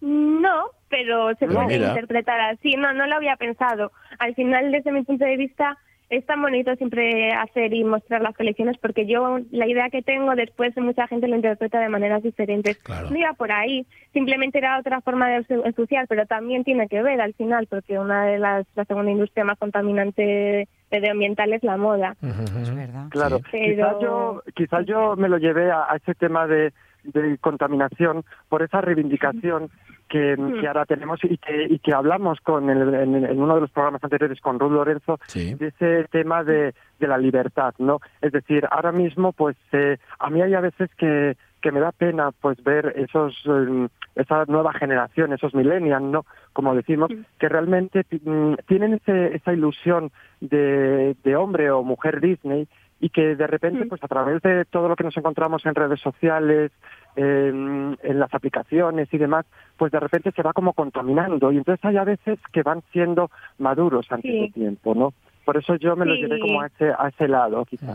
[0.00, 2.76] No, pero se puede interpretar así.
[2.76, 3.90] No, no lo había pensado.
[4.18, 5.76] Al final, desde mi punto de vista,
[6.10, 10.34] es tan bonito siempre hacer y mostrar las colecciones porque yo la idea que tengo
[10.34, 12.78] después mucha gente lo interpreta de maneras diferentes.
[13.10, 17.02] No iba por ahí, simplemente era otra forma de ensu- ensuciar, pero también tiene que
[17.02, 21.76] ver al final porque una de las la segunda industria más contaminante medioambiental es la
[21.76, 22.16] moda.
[22.22, 23.06] Es verdad.
[23.10, 26.72] Claro, Pero- quizás yo, quizás yo me lo llevé a, a ese tema de,
[27.04, 29.70] de contaminación por esa reivindicación
[30.08, 33.60] que, que ahora tenemos y que, y que hablamos con el- en, en uno de
[33.62, 35.18] los programas anteriores con Ruth Lorenzo
[35.54, 38.00] de ese tema de, de la libertad, ¿no?
[38.20, 41.92] Es decir, ahora mismo, pues eh, a mí hay a veces que que me da
[41.92, 48.04] pena pues ver esos eh, esa nueva generación esos millennials no como decimos que realmente
[48.22, 50.10] mm, tienen ese, esa ilusión
[50.42, 52.68] de, de hombre o mujer Disney
[53.04, 56.00] y que de repente pues a través de todo lo que nos encontramos en redes
[56.00, 56.72] sociales
[57.16, 59.44] en, en las aplicaciones y demás
[59.76, 61.52] pues de repente se va como contaminando.
[61.52, 64.40] Y entonces hay a veces que van siendo maduros antes Sí.
[64.40, 65.12] de tiempo no
[65.44, 67.94] por eso yo me lo llevé como a ese a ese lado quizás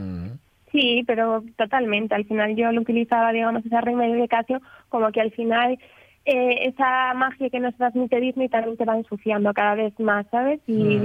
[0.72, 2.14] Sí, pero totalmente.
[2.14, 5.80] Al final yo lo utilizaba, digamos, esa reivindicación como que al final
[6.26, 10.60] eh, esa magia que nos transmite Disney también se va ensuciando cada vez más, ¿sabes?
[10.68, 11.00] Y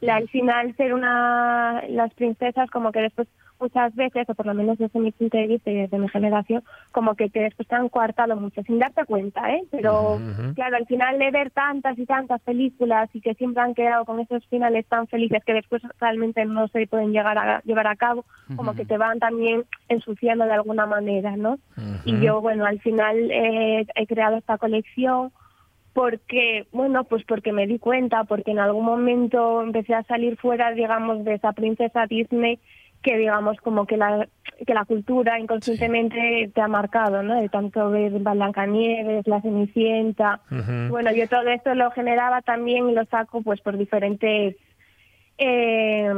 [0.00, 3.28] la- al final ser una las princesas como que después
[3.60, 6.62] muchas veces o por lo menos desde mi punto de vista y desde mi generación
[6.92, 10.18] como que te después te han coartado mucho sin darte cuenta eh pero
[10.54, 14.20] claro al final de ver tantas y tantas películas y que siempre han quedado con
[14.20, 18.24] esos finales tan felices que después realmente no se pueden llegar a llevar a cabo
[18.56, 21.58] como que te van también ensuciando de alguna manera no
[22.04, 25.32] y yo bueno al final eh, he creado esta colección
[25.94, 30.72] porque, bueno, pues porque me di cuenta, porque en algún momento empecé a salir fuera,
[30.72, 32.58] digamos, de esa princesa Disney
[33.04, 34.26] que, digamos, como que la,
[34.66, 37.40] que la cultura inconscientemente te ha marcado, ¿no?
[37.40, 40.40] De tanto ver Blancanieves, La Cenicienta.
[40.88, 44.56] Bueno, yo todo esto lo generaba también y lo saco, pues, por diferentes...
[45.36, 46.12] Eh,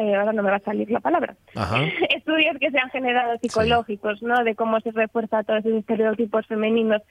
[0.00, 1.36] eh, ahora no me va a salir la palabra.
[1.56, 1.82] Ajá.
[2.16, 4.44] estudios que se han generado psicológicos, ¿no?
[4.44, 7.02] De cómo se refuerza todos esos estereotipos femeninos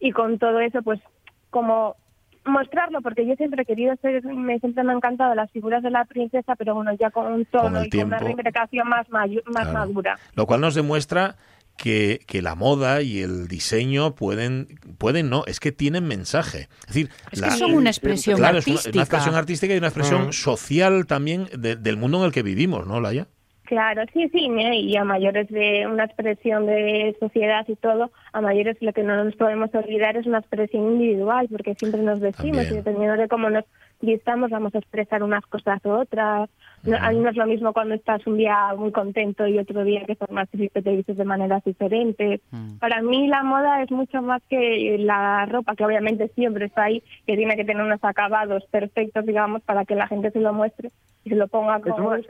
[0.00, 1.00] y con todo eso, pues,
[1.48, 1.96] como
[2.44, 5.90] mostrarlo, porque yo siempre he querido ser, me siempre me han encantado las figuras de
[5.90, 9.28] la princesa, pero bueno, ya con un tono el y con una reivindicación más, más
[9.44, 9.72] Claro.
[9.72, 10.18] madura.
[10.34, 11.36] Lo cual nos demuestra
[11.76, 16.68] que, que la moda y el diseño pueden, pueden no, es que tienen mensaje.
[16.80, 18.96] Es decir, Es que son una expresión claro, es una- artística.
[18.96, 20.32] una, expresión artística y una expresión Mm.
[20.32, 23.28] social también de- del mundo en el que vivimos, ¿no, Laia?
[23.70, 28.76] Claro, sí, sí, y a mayores de una expresión de sociedad y todo, a mayores
[28.80, 32.74] lo que no nos podemos olvidar es una expresión individual, porque siempre nos vestimos y
[32.74, 33.64] dependiendo de cómo nos
[34.00, 36.50] vistamos vamos a expresar unas cosas u otras.
[36.84, 39.84] No, a mí no es lo mismo cuando estás un día muy contento y otro
[39.84, 42.40] día que estás más triste te vistes de maneras diferentes.
[42.80, 47.04] Para mí la moda es mucho más que la ropa, que obviamente siempre está ahí,
[47.24, 50.90] que tiene que tener unos acabados perfectos, digamos, para que la gente se lo muestre
[51.22, 52.26] y se lo ponga como es-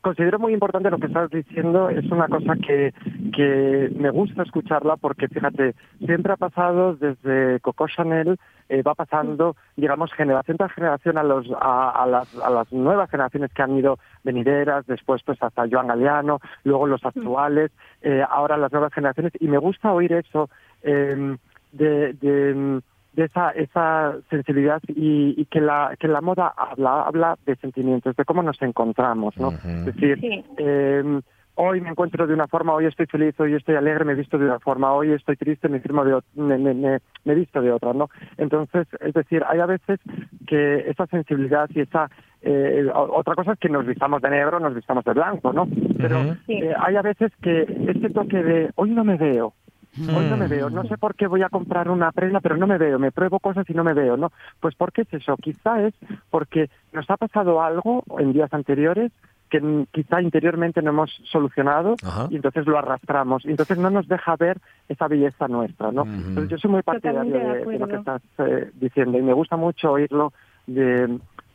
[0.00, 1.88] considero muy importante lo que estás diciendo.
[1.88, 2.92] Es una cosa que,
[3.34, 9.56] que me gusta escucharla porque, fíjate, siempre ha pasado desde Coco Chanel, eh, va pasando,
[9.76, 13.76] digamos, generación tras generación a, los, a, a las, a las nuevas generaciones que han
[13.76, 17.70] ido venideras, después pues hasta Joan Galeano, luego los actuales,
[18.02, 19.32] eh, ahora las nuevas generaciones.
[19.40, 20.50] Y me gusta oír eso
[20.82, 21.36] eh,
[21.72, 22.80] de, de,
[23.18, 28.14] de esa, esa sensibilidad y, y que, la, que la moda habla, habla de sentimientos,
[28.14, 29.50] de cómo nos encontramos, ¿no?
[29.64, 30.44] Es decir, Sí.
[30.58, 31.20] eh,
[31.56, 34.38] hoy me encuentro de una forma, hoy estoy feliz, hoy estoy alegre, me he visto
[34.38, 37.60] de una forma, hoy estoy triste, me, firmo de, me, me, me, me he visto
[37.60, 38.08] de otra, ¿no?
[38.36, 39.98] Entonces, es decir, hay a veces
[40.46, 42.08] que esa sensibilidad y esa...
[42.42, 45.66] eh, otra cosa es que nos vistamos de negro, nos vistamos de blanco, ¿no?
[45.96, 46.36] Pero.
[46.46, 46.52] Sí.
[46.62, 49.54] eh, hay a veces que este toque de hoy no me veo,
[50.00, 50.50] Hoy no me Mm.
[50.50, 53.12] veo, no sé por qué voy a comprar una prenda, pero no me veo, me
[53.12, 54.30] pruebo cosas y no me veo, ¿no?
[54.60, 55.36] Pues ¿por qué es eso?
[55.36, 55.94] Quizá es
[56.30, 59.12] porque nos ha pasado algo en días anteriores
[59.50, 62.26] que quizá interiormente no hemos solucionado Ajá.
[62.30, 64.58] y entonces lo arrastramos y entonces no nos deja ver
[64.90, 66.02] esa belleza nuestra, ¿no?
[66.02, 69.32] Entonces yo soy muy partidario de de, de lo que estás eh, diciendo y me
[69.32, 70.34] gusta mucho oírlo
[70.66, 71.06] de,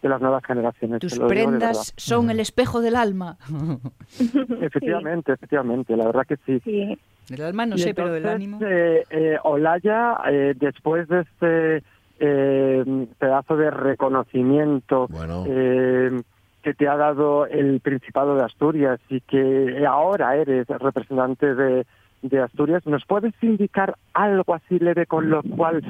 [0.02, 1.02] de las nuevas generaciones.
[1.02, 3.38] Tus prendas son el espejo del alma.
[4.62, 6.60] Efectivamente, efectivamente, la verdad que sí.
[6.64, 6.98] Sí,
[7.30, 8.60] Del alma no Y sé, pero del ánimo.
[8.62, 11.84] eh, eh, Olaya, eh, después de este
[12.20, 15.44] eh, pedazo de reconocimiento Bueno.
[15.48, 16.22] eh,
[16.62, 21.86] que te ha dado el Principado de Asturias y que ahora eres representante de,
[22.22, 25.82] de Asturias, ¿nos puedes indicar algo así leve con lo cual,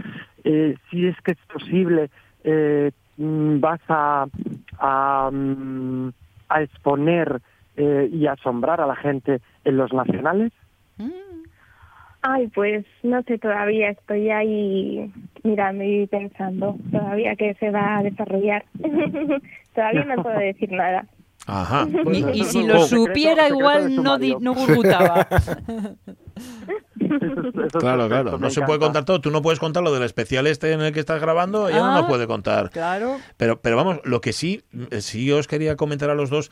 [0.43, 2.09] eh, si es que es posible,
[3.17, 4.25] vas a,
[4.79, 6.09] a, mm,
[6.49, 7.39] a exponer
[7.77, 10.51] eh, y asombrar a la gente en los nacionales?
[12.25, 15.11] Ay, pues no sé, todavía estoy ahí
[15.43, 18.63] mirando y pensando, todavía que se va a desarrollar.
[19.75, 21.05] todavía no puedo decir nada.
[21.45, 21.85] Ajá.
[22.13, 25.27] Y, y si lo supiera, secreto igual no, no gurgutaba.
[26.99, 28.37] Eso Claro, claro.
[28.37, 29.19] No se puede contar todo.
[29.21, 31.91] Tú no puedes contar lo del especial este en el que estás grabando, ella no
[31.95, 31.99] Ah.
[32.01, 32.69] nos puede contar.
[32.71, 33.17] Claro.
[33.37, 34.63] Pero, pero vamos, lo que sí,
[34.99, 36.51] sí os quería comentar a los dos,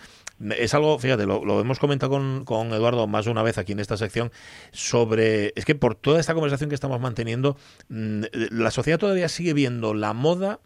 [0.57, 3.71] es algo, fíjate, lo, lo hemos comentado con, con Eduardo más de una vez aquí
[3.71, 4.31] en esta sección,
[4.71, 7.57] sobre, es que por toda esta conversación que estamos manteniendo,
[7.89, 10.59] mm, la sociedad todavía sigue viendo la moda,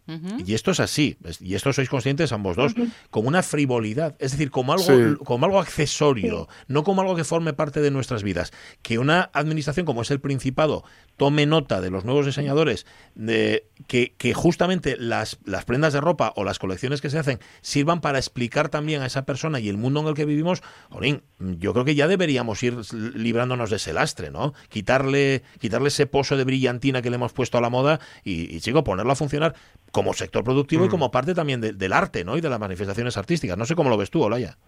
[0.44, 2.74] y esto es así, es- y esto sois conscientes ambos dos,
[3.10, 5.16] como una frivolidad, es decir, como algo, Sí.
[5.24, 8.52] como algo accesorio, no como algo que forme parte de nuestras vidas.
[8.82, 10.84] Que una administración como es el Principado
[11.16, 16.32] tome nota de los nuevos diseñadores, de que, que justamente las, las prendas de ropa
[16.36, 19.76] o las colecciones que se hacen sirvan para explicar también a esa persona y el
[19.78, 23.92] mundo en el que vivimos, Jorín, yo creo que ya deberíamos ir librándonos de ese
[23.92, 24.52] lastre, ¿no?
[24.68, 28.60] Quitarle, quitarle ese pozo de brillantina que le hemos puesto a la moda y, y
[28.60, 29.54] chico, ponerlo a funcionar
[29.92, 32.36] como sector productivo y como parte también de- del arte, ¿no?
[32.36, 33.56] Y de las manifestaciones artísticas.
[33.56, 34.58] No sé cómo lo ves tú, Olaya.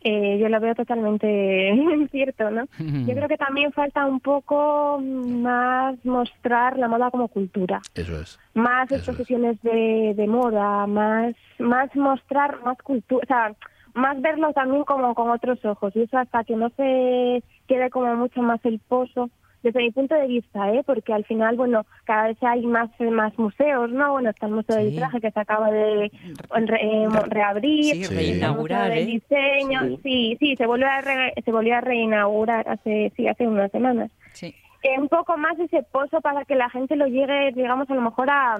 [0.00, 1.74] Eh, yo lo veo totalmente
[2.12, 2.64] cierto, ¿no?
[2.78, 8.38] Yo creo que también falta un poco más mostrar la moda como cultura, Eso es.
[8.54, 9.00] más Eso es.
[9.00, 13.52] exposiciones de, de moda, más más mostrar más cultura, o sea,
[13.94, 18.14] más verlo también como con otros ojos y eso hasta que no se quede como
[18.14, 19.30] mucho más el pozo
[19.62, 20.82] desde mi punto de vista, ¿eh?
[20.86, 24.12] porque al final, bueno, cada vez hay más más museos, ¿no?
[24.12, 24.94] Bueno, está el Museo del.
[24.96, 26.10] Traje que se acaba de
[26.50, 29.06] re- eh, reabrir, Sí, reinaugurar, el ¿eh?
[29.06, 30.00] diseño, Sí.
[30.02, 34.10] sí, sí, se volvió a re- se volvió a reinaugurar hace sí hace unas semanas.
[34.32, 34.54] Sí.
[34.82, 38.00] Eh, un poco más ese pozo para que la gente lo llegue, digamos, a lo
[38.00, 38.58] mejor a,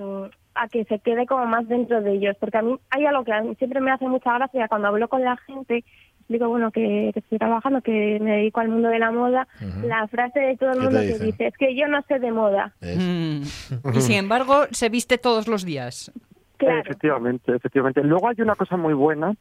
[0.56, 3.32] a que se quede como más dentro de ellos, porque a mí hay algo que
[3.32, 5.84] a mí siempre me hace mucha gracia cuando hablo con la gente,
[6.28, 9.48] digo, bueno, que, que estoy trabajando, que me dedico al mundo de la moda,
[9.84, 12.30] la frase de todo el ¿Qué mundo que dice, es que yo no sé de
[12.30, 12.74] moda.
[12.80, 13.42] Mm.
[13.94, 16.12] Y sin embargo, se viste todos los días.
[16.58, 16.80] Claro.
[16.80, 18.02] Efectivamente, efectivamente.
[18.02, 19.34] Luego hay una cosa muy buena,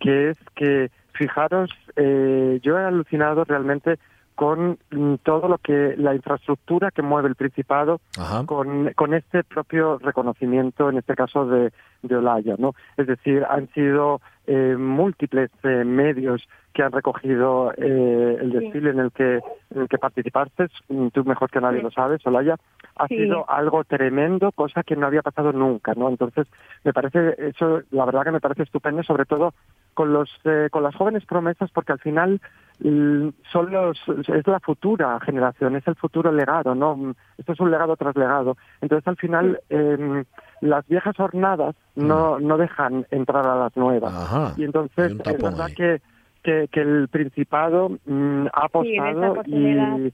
[0.00, 3.98] que es que, fijaros, eh, yo he alucinado realmente
[4.34, 8.44] con mm, todo lo que, la infraestructura que mueve el Principado Ajá.
[8.46, 12.74] con, con este propio reconocimiento, en este caso de, de Olaya, ¿no?
[12.96, 18.58] Es decir, han sido eh, múltiples eh, medios que han recogido eh, el Sí.
[18.58, 19.40] desfile en el que
[19.74, 21.84] en el que participaste, mm, tú mejor que nadie Sí.
[21.84, 22.56] lo sabes, Olaya,
[22.96, 23.16] ha Sí.
[23.16, 26.08] sido algo tremendo, cosa que no había pasado nunca, ¿no?
[26.08, 26.46] Entonces,
[26.84, 29.54] me parece eso, la verdad que me parece estupendo, sobre todo
[29.94, 32.40] con los eh, con las jóvenes promesas, porque al final
[32.80, 36.96] mm, son los es la futura generación, es el futuro legado, ¿no?
[36.96, 38.56] Mm, Esto es un legado tras legado.
[38.80, 40.24] Entonces, al final, em,
[40.62, 44.14] las viejas hornadas no no dejan entrar a las nuevas.
[44.14, 44.54] Ajá.
[44.56, 46.00] Y entonces es verdad que,
[46.42, 50.12] que, que el Principado mm, ha apostado y,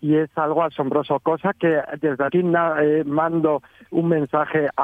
[0.00, 4.82] y es algo asombroso, cosa que desde aquí na- eh, mando un mensaje a,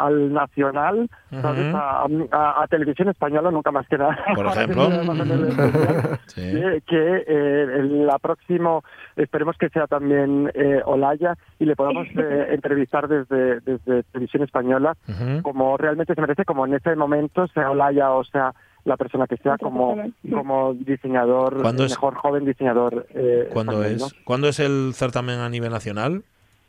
[0.00, 4.16] a- al Nacional, a, a- a Televisión Española, nunca más que nada.
[4.34, 4.88] Por ejemplo.
[6.26, 6.52] Sí.
[6.52, 7.66] que, que eh,
[8.06, 8.82] la próximo
[9.16, 14.94] esperemos que sea también eh, Olaya y le podamos eh, entrevistar desde, desde Televisión Española
[15.42, 18.52] como realmente se merece, como en ese momento, sea Olaya o sea
[18.88, 19.96] la persona que sea, como,
[20.32, 21.92] como diseñador, ¿Cuándo el es?
[21.92, 23.06] mejor joven diseñador.
[23.14, 24.24] Eh, ¿Cuándo español, es?
[24.24, 26.24] ¿Cuándo es el certamen a nivel nacional?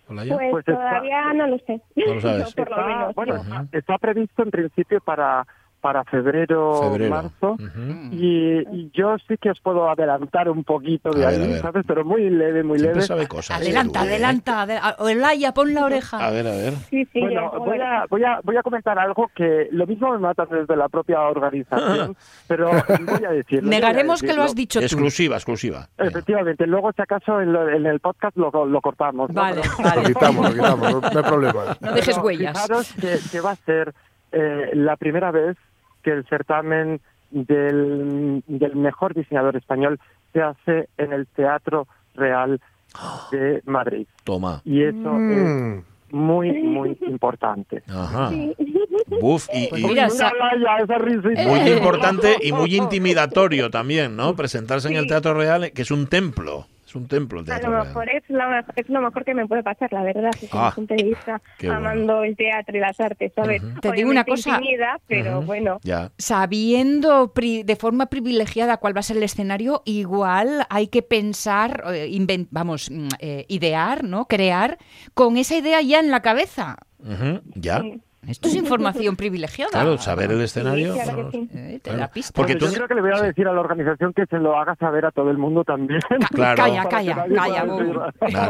[0.08, 0.36] Olaya?
[0.36, 1.82] Pues, Pues está- todavía no lo sé.
[1.96, 2.54] No lo sabes.
[2.56, 3.16] por lo Está, menos.
[3.16, 3.68] bueno, no.
[3.72, 5.46] está previsto en principio para,
[5.82, 7.10] para febrero, Febrero.
[7.10, 7.52] marzo.
[7.54, 8.10] Ujú.
[8.12, 11.62] Y, y yo sí que os puedo adelantar un poquito de A ahí, ver.
[11.62, 11.86] ¿sabes?
[11.88, 13.08] Pero muy leve, muy Siempre leve.
[13.08, 13.58] sabe cosas.
[13.62, 14.08] Adelanta, ¿eh?
[14.10, 14.66] adelanta.
[14.66, 16.18] adel- Olaya, pon la oreja.
[16.18, 16.74] A ver, a ver.
[16.90, 20.12] Sí, sí, Bueno, yo- voy a, voy, a, voy a comentar algo que lo mismo
[20.12, 22.16] me matan desde la propia organización,
[22.48, 23.70] pero voy a decirlo.
[23.70, 24.86] Negaremos que lo has dicho tú.
[24.86, 25.88] Exclusiva, exclusiva.
[25.98, 29.30] Efectivamente, luego si acaso en, lo- en el podcast lo, lo cortamos.
[29.30, 29.42] ¿no?
[29.42, 29.62] Vale,
[29.96, 31.78] Lo quitamos, lo quitamos, no, no hay problema.
[31.80, 32.62] No dejes Pero huellas.
[32.62, 33.94] Fijaros que, que va a ser
[34.32, 35.58] eh, la primera vez
[36.04, 37.00] que el certamen
[37.32, 40.00] del, del mejor diseñador español
[40.34, 42.60] se hace en el Teatro Real
[43.32, 44.08] de Madrid.
[44.24, 44.62] Toma.
[44.66, 45.78] Y eso Mm.
[45.78, 47.84] es muy, muy importante.
[47.88, 48.32] Ajá.
[49.22, 50.30] Buf, y, Pues y mira, esa
[50.98, 51.44] risita.
[51.48, 51.78] muy Eh.
[51.78, 54.36] importante y muy intimidatorio también, ¿no?
[54.36, 56.66] Presentarse en el Teatro Real, que es un templo.
[56.90, 59.46] Es un templo el A lo mejor es lo, mejor- es lo mejor que me
[59.48, 61.76] puede pasar, la verdad, desde Ah, mi punto de vista, bueno.
[61.76, 63.62] amando el teatro y las artes, ¿sabes?
[63.80, 64.50] Te digo una cosa.
[64.58, 65.46] intimida, pero Ujú.
[65.46, 65.80] bueno.
[65.84, 66.12] Ya.
[66.18, 71.84] Sabiendo pri- de forma privilegiada cuál va a ser el escenario, igual hay que pensar,
[71.94, 74.26] eh, inven- vamos, mm, eh, idear, ¿no?
[74.26, 74.80] Crear
[75.14, 76.78] con esa idea ya en la cabeza.
[77.54, 77.82] Ya.
[77.82, 78.02] Sí.
[78.28, 79.72] Esto es información privilegiada.
[79.72, 80.94] Claro, saber el escenario.
[80.94, 81.50] Sí, claro sí.
[81.54, 82.00] Eh, te Claro.
[82.00, 82.34] da pista.
[82.36, 84.58] Porque tú- yo creo que le voy a decir a la organización que se lo
[84.58, 86.00] haga saber a todo el mundo también.
[86.34, 86.58] Claro.
[86.64, 87.82] Calla, calla, calla, No,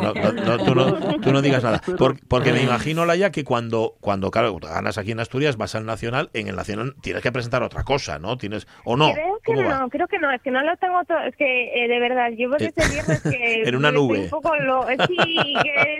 [0.02, 1.82] no, no, no, tú, no, tú no digas nada.
[1.98, 5.86] Por- porque me imagino, Laia, que cuando, cuando claro, ganas aquí en Asturias, vas al
[5.86, 8.38] Nacional, en el Nacional tienes que presentar otra cosa, ¿no?
[8.38, 9.14] Tienes ¿O no?
[9.14, 9.88] Creo que ¿Cómo no, va?
[9.90, 12.56] creo que no, es que no lo tengo todo, es que eh, de verdad, llevo
[12.60, 13.64] Eh, desde viernes que...
[13.70, 14.20] en una nube.
[14.24, 16.00] Un poco lo, sí, que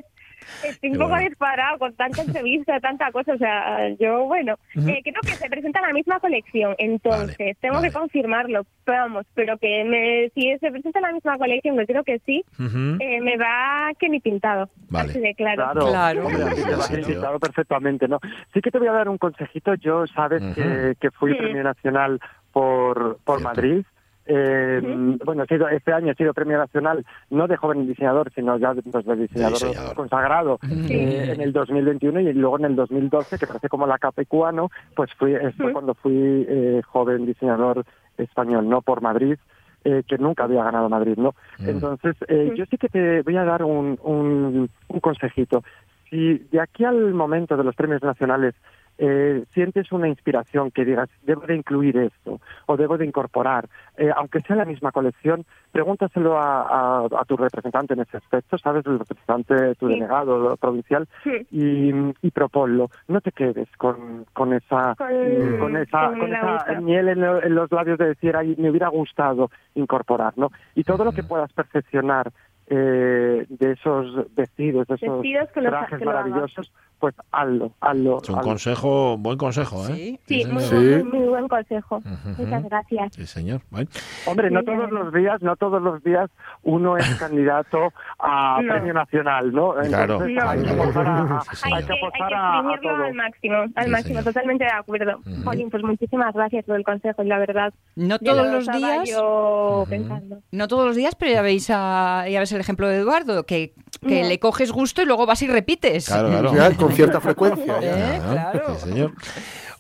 [0.62, 1.30] estoy un poco bueno.
[1.30, 5.82] disparado con tanta entrevista, tanta cosa, o sea, yo, bueno, eh, creo que se presenta
[5.82, 7.88] la misma colección, entonces, Vale, tengo vale.
[7.88, 12.04] que confirmarlo, pero vamos, pero que me, si se presenta la misma colección, que creo
[12.04, 15.10] que sí, eh, me va que ni pintado, Vale.
[15.12, 15.64] así de claro.
[15.72, 16.26] Claro, Claro.
[16.28, 17.02] hombre, te va Sí, tío.
[17.10, 18.20] invitado perfectamente, ¿no?
[18.54, 19.74] Sí que te voy a dar un consejito.
[19.76, 21.38] Yo sabes que, que fui Sí.
[21.38, 22.20] premio nacional
[22.52, 23.44] por, por Cierto.
[23.56, 23.86] Madrid.
[24.32, 28.58] Eh, Bueno, he sido, este año he sido premio nacional no de joven diseñador, sino
[28.58, 29.60] ya de, pues, de diseñador,
[29.96, 34.52] consagrado eh, en el 2021 y luego en el 2012, que parece como la Capecua,
[34.52, 34.70] ¿no?
[34.96, 35.74] Pues fui, es fue Sí.
[35.74, 37.84] cuando fui eh, joven diseñador
[38.18, 39.38] español, no por Madrid,
[39.84, 41.34] eh, que nunca había ganado Madrid, ¿no?
[41.60, 41.70] Mm.
[41.70, 45.64] Entonces, eh, yo sí que te voy a dar un, un, un consejito.
[46.10, 48.54] Si de aquí al momento de los premios nacionales
[49.00, 54.12] eh, sientes una inspiración que digas, debo de incluir esto o debo de incorporar, eh,
[54.16, 58.86] aunque sea la misma colección, pregúntaselo a, a, a tu representante en ese aspecto, ¿sabes?
[58.86, 59.94] El representante, tu Sí.
[59.94, 61.48] delegado provincial, Sí.
[61.52, 62.90] y, y proponlo.
[63.08, 67.56] No te quedes con, con esa Con- con esa, con esa miel en, lo- en
[67.56, 70.52] los labios de decir, ay, me hubiera gustado incorporar, ¿no?
[70.76, 72.32] Y todo lo que puedas perfeccionar
[72.70, 78.20] eh, de esos vestidos, de esos Vestidos que trajes que maravillosos, pues hazlo, hazlo.
[78.22, 78.48] Es un hazlo.
[78.50, 79.96] consejo, buen consejo, ¿eh?
[79.96, 80.20] Sí.
[80.44, 80.84] Sí, muy, señor.
[80.84, 80.90] Sí.
[80.90, 81.98] buen- muy buen consejo.
[81.98, 82.44] Ujú.
[82.44, 83.14] Muchas gracias.
[83.16, 83.62] Sí, señor.
[83.72, 83.90] Bueno,
[84.28, 86.30] Hombre, no Sí, todos los días, no todos los días
[86.64, 88.68] uno es candidato a No.
[88.74, 89.74] premio nacional, ¿no?
[89.88, 90.50] Claro, Entonces, claro.
[90.50, 93.90] hay que apostar a, Sí, hay Hay que hay a, a al máximo, al Sí,
[93.92, 94.24] máximo, señor.
[94.26, 95.18] totalmente de acuerdo.
[95.26, 95.44] Ujú.
[95.46, 97.74] Jolín, pues muchísimas gracias por el consejo, y la verdad.
[97.96, 99.10] No todos lo los días.
[99.10, 99.90] Yo Ujú.
[99.90, 100.40] pensando.
[100.52, 103.74] No todos los días, pero ya veis, a, ya ves el ejemplo de Eduardo, que,
[104.08, 104.28] que No.
[104.30, 106.06] le coges gusto y luego vas y repites.
[106.08, 106.76] claro, claro.
[106.78, 107.80] Con cierta frecuencia.
[107.82, 108.20] ¿Eh?
[108.22, 108.76] Claro.
[108.76, 109.14] sí, señor.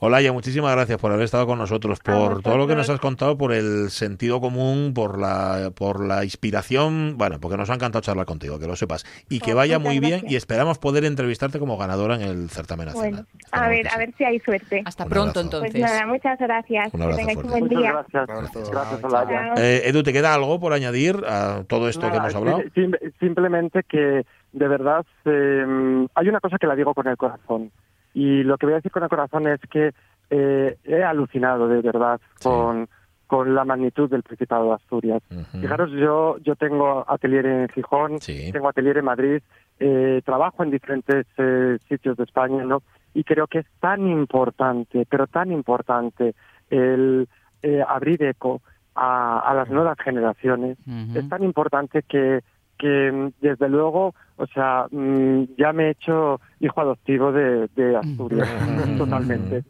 [0.02, 3.38] Olaya, muchísimas gracias por haber estado con nosotros, por todo lo que nos has contado,
[3.38, 8.26] por el sentido común, por la, por la inspiración, bueno, porque nos ha encantado charlar
[8.26, 9.06] contigo, que lo sepas.
[9.30, 12.86] Y que Oh, vaya muy bien y esperamos poder entrevistarte como ganadora en el certamen
[12.86, 13.12] nacional.
[13.12, 14.84] Bueno, a ver, a ver si hay suerte.
[14.86, 15.60] Hasta Un pronto, abrazo.
[15.60, 15.82] Pues entonces.
[15.82, 16.94] nada, muchas gracias.
[16.94, 17.60] Un abrazo que tengáis un fuerte.
[17.76, 18.26] buen Muchas día.
[18.28, 18.70] gracias.
[18.72, 19.54] Gracias, Olaya.
[19.58, 22.62] Eh, Edu, ¿te queda algo por añadir a todo esto que hemos hablado?
[22.74, 27.70] sim- simplemente que de verdad eh, hay una cosa que la digo con el corazón
[28.14, 29.94] y lo que voy a decir con el corazón es que
[30.30, 32.48] eh, he alucinado de verdad Sí.
[32.50, 32.88] con,
[33.28, 35.22] con la magnitud del Principado de Asturias.
[35.60, 38.52] Fijaros, yo, yo tengo atelier en Gijón, Sí.
[38.52, 39.42] tengo atelier en Madrid,
[39.80, 42.82] eh, trabajo en diferentes eh, sitios de España, ¿no?
[43.14, 46.34] Y creo que es tan importante, pero tan importante
[46.70, 47.28] el
[47.62, 48.62] eh, abrir eco
[48.96, 50.78] a, a las nuevas generaciones.
[51.16, 52.42] Es tan importante que,
[52.80, 57.96] que mm, desde luego, o sea, mm, ya me he hecho hijo adoptivo de, de
[58.02, 58.50] Asturias,
[58.98, 59.64] totalmente.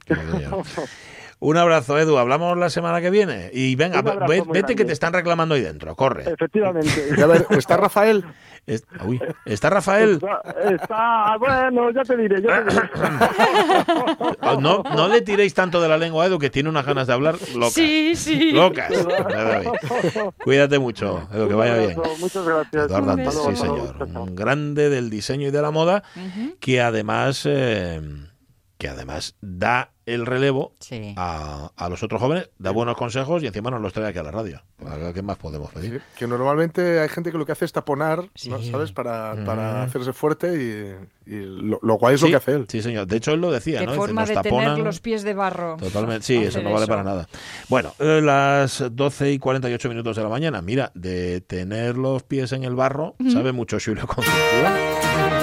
[1.41, 2.17] Un abrazo, Edu.
[2.17, 3.49] Hablamos la semana que viene.
[3.53, 5.95] Y venga, vete que te están reclamando ahí dentro.
[5.95, 6.29] Corre.
[6.31, 6.89] Efectivamente.
[7.17, 8.25] Y a ver, ¿está Rafael?
[8.67, 10.19] Es- uy, ¿Está Rafael?
[10.21, 12.89] Está, está- bueno, ya te diré, ya te diré.
[14.41, 17.07] Oh, No, no le tiréis tanto de la lengua a Edu, que tiene unas ganas
[17.07, 17.73] de hablar locas.
[17.73, 18.51] Sí, sí.
[18.51, 18.91] Locas.
[20.43, 21.97] Cuídate mucho, Edu, que vaya bien.
[22.19, 22.85] Muchas gracias.
[22.85, 23.95] Eduardo sí señor.
[24.15, 26.03] Un grande del diseño y de la moda,
[26.59, 28.01] que además, eh,
[28.79, 31.13] que además da el relevo Sí.
[31.17, 34.23] a, a los otros jóvenes, da buenos consejos y encima nos los trae aquí a
[34.23, 34.63] la radio.
[35.13, 36.01] ¿Qué más podemos Sí, pedir?
[36.17, 38.63] que normalmente hay gente que lo que hace es taponar, ¿no?
[38.63, 38.91] ¿sabes?
[38.93, 39.45] Para, Mm.
[39.45, 40.55] para hacerse fuerte
[41.27, 42.65] y, y lo, lo guay es lo que hace él.
[42.69, 43.05] Sí, señor.
[43.05, 43.91] De hecho, él lo decía, Qué ¿no?
[43.91, 44.69] Dice, forma nos de taponan.
[44.71, 45.75] tener los pies de barro.
[45.77, 46.89] Totalmente, sí, eso no vale eso.
[46.89, 47.27] para nada.
[47.67, 50.61] Bueno, eh, las 12 y 48 minutos de la mañana.
[50.61, 55.38] Mira, de tener los pies en el barro, sabe mucho Julio Concepción.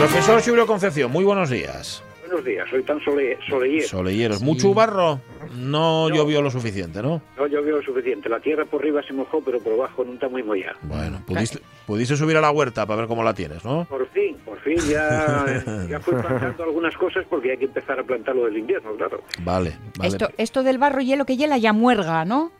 [0.00, 2.02] Profesor Julio Concepción, muy buenos días.
[2.26, 3.86] Buenos días, soy tan sole, soleyero.
[3.86, 5.20] Soleyeros, ¿mucho barro?
[5.54, 6.14] No, No.
[6.14, 7.20] llovió lo suficiente, ¿no?
[7.36, 8.30] No llovió lo suficiente.
[8.30, 10.78] La tierra por arriba se mojó, pero por abajo no está muy mollada.
[10.84, 13.84] Bueno, pudiste, pudiste subir a la huerta para ver cómo la tienes, ¿no?
[13.84, 15.44] Por fin, por fin ya,
[15.90, 19.22] ya fui plantando algunas cosas porque hay que empezar a plantar lo del invierno, claro.
[19.42, 20.08] Vale, vale.
[20.08, 22.52] Esto, esto del barro hielo que hiela ya muerga, ¿no?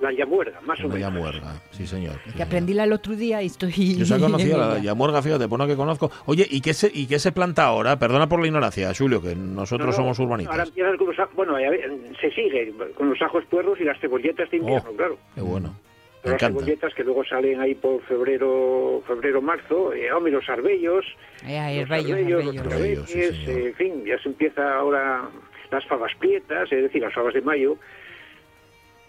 [0.00, 1.00] La yamuerga, más o menos.
[1.00, 2.14] yamuerga, sí señor.
[2.16, 2.46] sí, Que señor.
[2.46, 3.96] aprendí el otro día y estoy...
[3.96, 6.10] Yo se conocía la yamuerga, fíjate, por que conozco.
[6.26, 7.98] Oye, ¿y qué se, y qué se planta ahora?
[7.98, 10.68] Perdona por la ignorancia, Julio, que nosotros No, no, somos Ahora urbanitas.
[10.68, 11.90] empiezan con los ajos, bueno, ver,
[12.20, 14.96] se sigue con los ajos puerros y las cebolletas de invierno, Oh.
[14.96, 15.18] claro.
[15.34, 15.74] Qué bueno.
[16.22, 16.60] Pero las encanta.
[16.60, 21.04] cebolletas que luego salen ahí por febrero, febrero, marzo, eh, hombre, los arbellos,
[21.46, 22.72] Eh, los arbellos, los herbellos.
[22.72, 25.28] Arbellos, sí, eh, en fin, ya se empieza ahora
[25.70, 27.76] las fabas prietas, es decir, las fabas de mayo,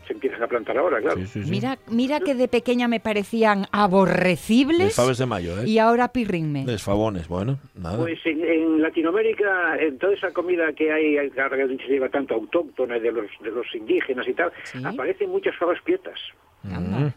[0.10, 1.18] se empiezan a plantar ahora, claro.
[1.20, 1.52] Sí, sí, sí.
[1.52, 5.68] Mira, mira que de pequeña me parecían aborrecibles Les faves de mayo, ¿eh?
[5.68, 6.66] y ahora pirrinme.
[6.66, 7.98] Les fabones, bueno, nada.
[8.00, 12.10] Pues en, en Latinoamérica, en toda esa comida que hay, que ahora que se lleva
[12.10, 14.80] tanto autóctona y de los, de los indígenas y tal, Sí.
[14.84, 16.20] aparecen muchas fabas prietas.
[16.64, 17.08] Mm.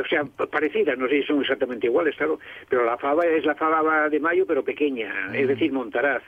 [0.00, 3.56] O sea, parecidas, no sé si son exactamente iguales, claro, pero la fava es la
[3.56, 6.22] fava de mayo, pero pequeña, es decir, montaraz.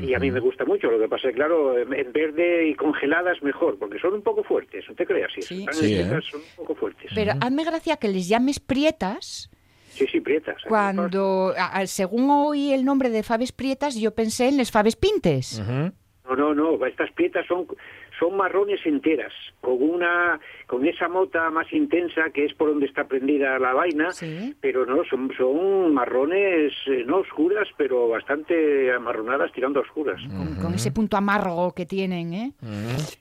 [0.00, 3.42] Y a mí me gusta mucho, lo que pasa es claro, en verde y congeladas
[3.42, 5.66] mejor, porque son un poco fuertes, no te creas, si Sí.
[5.72, 6.20] Sí, ¿eh?
[6.30, 7.10] son un poco fuertes.
[7.14, 9.50] Pero hazme gracia que les llames prietas
[9.90, 10.62] Sí, sí, prietas.
[10.68, 15.60] cuando, a- según oí el nombre de faves prietas, yo pensé en les faves pintes.
[16.28, 17.66] No, no, no, estas prietas son,
[18.18, 23.04] son marrones enteras, con una con esa mota más intensa que es por donde está
[23.08, 24.54] prendida la vaina, Sí.
[24.60, 30.20] pero no, son, son marrones eh, no oscuras, pero bastante amarronadas tirando a oscuras.
[30.28, 32.52] Con, con ese punto amargo que tienen, ¿eh?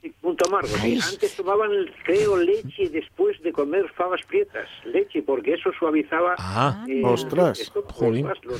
[0.02, 0.68] Sí, Punto amargo.
[0.68, 1.00] sí.
[1.02, 1.70] Antes tomaban,
[2.04, 4.68] creo, leche después de comer fabas prietas.
[4.86, 6.36] Leche, porque eso suavizaba...
[6.38, 8.26] Ah, eh, Ostras, esto, pues, jolín.
[8.28, 8.54] más lo,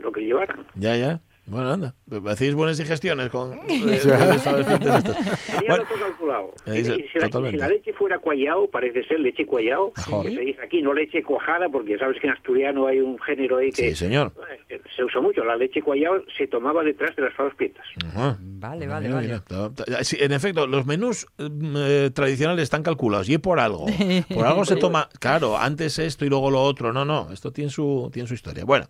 [0.00, 0.66] lo que llevaran.
[0.74, 1.20] ya, ya.
[1.46, 1.94] Bueno, anda.
[2.26, 3.52] Hacéis buenas digestiones con...
[6.66, 7.58] eh, si, la, totalmente.
[7.58, 9.44] si la leche fuera cuayao, parece ser leche
[9.96, 10.24] Mejor.
[10.24, 13.58] que se dice aquí, no leche cuajada, porque sabes que en asturiano hay un género
[13.58, 14.32] ahí que Sí, señor.
[14.96, 15.44] Se usa mucho.
[15.44, 17.84] La leche cuayao se tomaba detrás de las fabas prietas.
[18.06, 18.38] Ajá.
[18.40, 19.70] Vale, vale, Mira, vale.
[19.86, 23.86] mira, sí, en efecto, los menús mm, eh, tradicionales están calculados y es por algo.
[24.34, 26.92] Por algo se toma, claro, antes esto y luego lo otro.
[26.92, 28.64] No, no, esto tiene su, tiene su historia.
[28.64, 28.86] Bueno,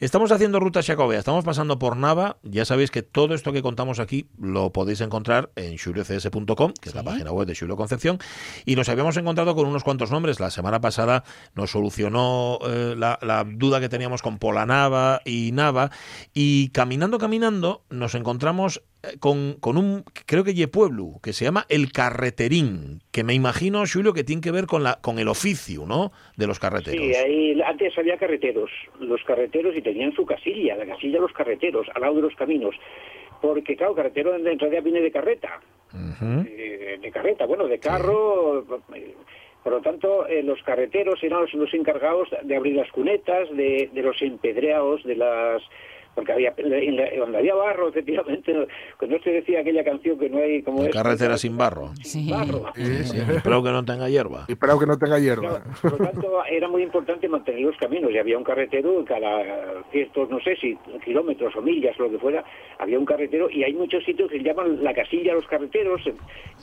[0.00, 2.38] estamos haciendo Ruta Chacobea, estamos pasando por Nava.
[2.42, 6.94] Ya sabéis que todo esto que contamos aquí lo podéis encontrar en xuriocs.com, que es
[6.94, 8.18] la página web de Xulio Concepción.
[8.64, 10.40] Y nos habíamos encontrado con unos cuantos nombres.
[10.40, 11.24] La semana pasada
[11.54, 15.90] nos solucionó eh, la, la duda que teníamos con Polanava y Nava.
[16.34, 21.64] Y caminando, caminando, nos encontramos eh, con, con un, creo que Pueblo, que se llama
[21.68, 25.86] El Carreterín, que me imagino, Julio, que tiene que ver con, la, con el oficio,
[25.86, 27.04] ¿no?, de los carreteros.
[27.04, 31.32] Sí, ahí antes había carreteros, los carreteros y tenían su casilla, la casilla de los
[31.32, 32.74] carreteros, al lado de los caminos.
[33.40, 35.60] Porque, claro, carretero en realidad viene de carreta,
[36.46, 38.66] eh, de carreta, bueno, de carro.
[38.94, 39.14] eh,
[39.62, 44.02] Por lo tanto, eh, los carreteros eran los, encargados de abrir las cunetas, de, de
[44.02, 45.62] los empedreados, de las
[46.20, 48.54] porque había en la- donde había barro efectivamente
[48.98, 51.90] cuando se decía aquella canción que no hay como es carretera sin barro.
[52.02, 52.30] Sí.
[52.30, 54.44] barro Sí, sí, espero que no tenga hierba.
[54.48, 55.62] Y espero que no tenga Claro, hierba.
[55.82, 60.30] por lo tanto, era muy importante mantener los caminos y había un carretero cada ciertos,
[60.30, 62.44] no sé si kilómetros o millas o lo que fuera,
[62.78, 66.00] había un carretero y hay muchos sitios que se llaman la casilla a los carreteros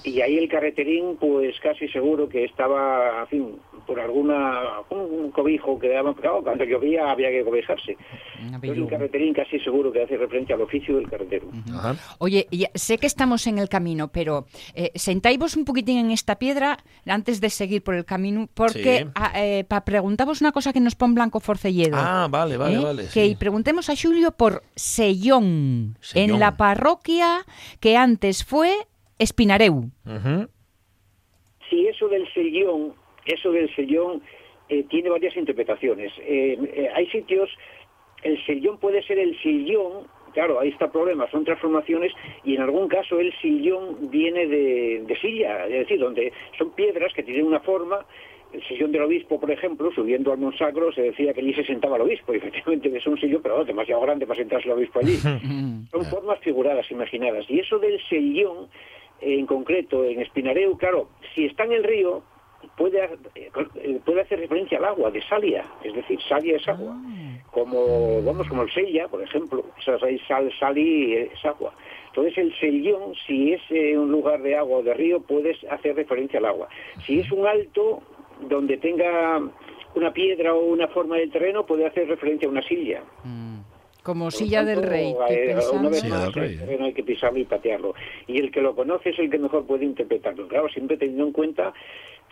[0.03, 3.55] y ahí el carreterín, pues casi seguro que estaba, en fin,
[3.85, 7.95] por alguna, un cobijo que daban, claro, cuando llovía había que cobijarse.
[8.41, 11.49] Un Entonces, el carreterín casi casi seguro que hace referencia al oficio del carretero.
[11.73, 11.95] Ajá.
[12.19, 14.45] Oye, ya- sé que estamos en el camino, pero
[14.75, 19.11] eh, sentáis un poquitín en esta piedra antes de seguir por el camino, porque Sí.
[19.15, 21.95] ah, eh, para preguntamos una cosa que nos pon Blanco Forcelledo.
[21.97, 22.79] Ah, vale, vale, ¿eh?
[22.83, 23.03] vale.
[23.13, 23.35] Que sí.
[23.39, 26.29] preguntemos a Julio por Sellón, Sellón.
[26.35, 27.45] en la parroquia
[27.79, 28.73] que antes fue
[29.19, 29.89] Espinareu.
[30.05, 30.49] Ujú.
[31.69, 32.93] Sí, eso del sellón,
[33.25, 34.21] eso del sellón
[34.69, 36.11] eh, tiene varias interpretaciones.
[36.19, 37.49] Eh, eh, hay sitios,
[38.23, 42.13] el sellón puede ser el sillón, claro, ahí está el problema, son transformaciones
[42.43, 47.13] y en algún caso el sillón viene de, de silla, es decir, donde son piedras
[47.13, 48.05] que tienen una forma.
[48.53, 51.97] El sillón del obispo, por ejemplo, subiendo al Monsacro, se decía que allí se sentaba
[51.97, 54.99] el obispo, y efectivamente es un sillón, pero no, demasiado grande para sentarse el obispo
[54.99, 55.15] allí.
[55.91, 57.45] Son formas figuradas, imaginadas.
[57.49, 58.69] Y eso del sellón,
[59.19, 62.23] eh, en concreto, en Espinareu, claro, si está en el río,
[62.75, 63.03] puede,
[63.35, 66.95] eh, puede hacer referencia al agua, de salia, es decir, salia es agua.
[67.51, 71.73] Como, vamos, como el sella, por ejemplo, o sea, hay sal, sali es agua.
[72.07, 75.95] Entonces el sellón, si es eh, un lugar de agua o de río, puedes hacer
[75.95, 76.67] referencia al agua.
[77.05, 78.01] Si es un alto
[78.49, 79.41] donde tenga
[79.95, 83.01] una piedra o una forma del terreno, puede hacer referencia a una silla.
[84.03, 85.13] Como Por lo silla del rey.
[85.29, 85.79] eh, pensando.
[85.79, 87.93] Una vez Silla más, del rey, el terreno hay que pisarlo y patearlo.
[88.25, 90.47] Y el que lo conoce es el que mejor puede interpretarlo.
[90.47, 91.73] Claro, siempre teniendo en cuenta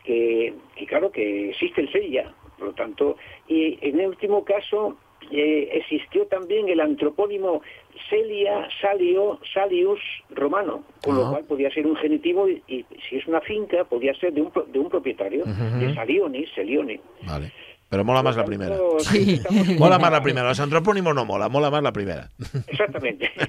[0.06, 2.34] que, que claro, que existe el sella.
[2.58, 3.18] Por lo tanto,
[3.50, 4.96] y en el último caso
[5.32, 7.62] eh, existió también el antropónimo
[8.10, 10.00] Celia, Salio, Salius
[10.30, 11.20] romano, con Ah.
[11.20, 14.42] lo cual podía ser un genitivo y, y si es una finca podía ser de
[14.42, 17.00] un, de un propietario, de Salioni, Selione.
[17.28, 17.52] Vale.
[17.90, 18.76] Pero mola más la primera.
[19.00, 19.40] Sí.
[19.78, 20.48] Mola más la primera.
[20.48, 22.30] Los antropónimos no mola, mola más la primera.
[22.68, 23.32] Exactamente.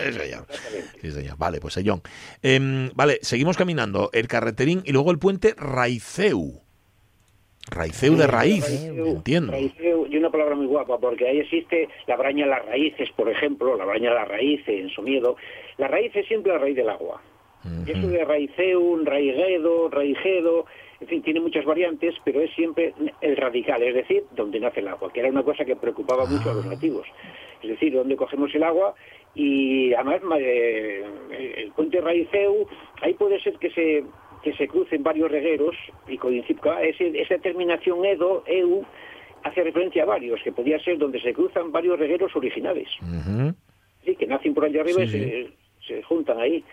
[0.00, 0.46] Sí, señor.
[1.02, 1.36] Sí, señor.
[1.36, 2.00] Vale, pues Sellón.
[2.42, 4.08] Em, vale, seguimos caminando.
[4.14, 6.62] El carreterín y luego el puente Raiceu.
[7.70, 9.52] Raiceu de raíz, Raiceu, entiendo.
[9.52, 13.28] raiceu, y una palabra muy guapa, porque ahí existe la braña de las raíces, por
[13.28, 15.36] ejemplo, la braña de las raíces en su miedo.
[15.76, 17.20] La raíz es siempre la raíz del agua.
[17.86, 20.64] Y eso de raiceum, raiguedo, raigedo,
[21.00, 22.92] en fin, tiene muchas variantes, pero es siempre
[23.22, 26.50] el radical, es decir, donde nace el agua, que era una cosa que preocupaba mucho
[26.50, 27.06] a los nativos.
[27.62, 28.94] Es decir, donde cogemos el agua
[29.34, 31.04] y además eh,
[31.56, 32.66] el puente Raiceu,
[33.00, 34.04] ahí puede ser que se
[34.42, 35.76] que se crucen varios regueros
[36.08, 38.84] y coincida esa terminación edo, eu,
[39.42, 42.88] hace referencia a varios, que podía ser donde se cruzan varios regueros originales.
[44.04, 45.50] Sí, que nacen por allá arriba y se,
[45.86, 46.64] se juntan ahí.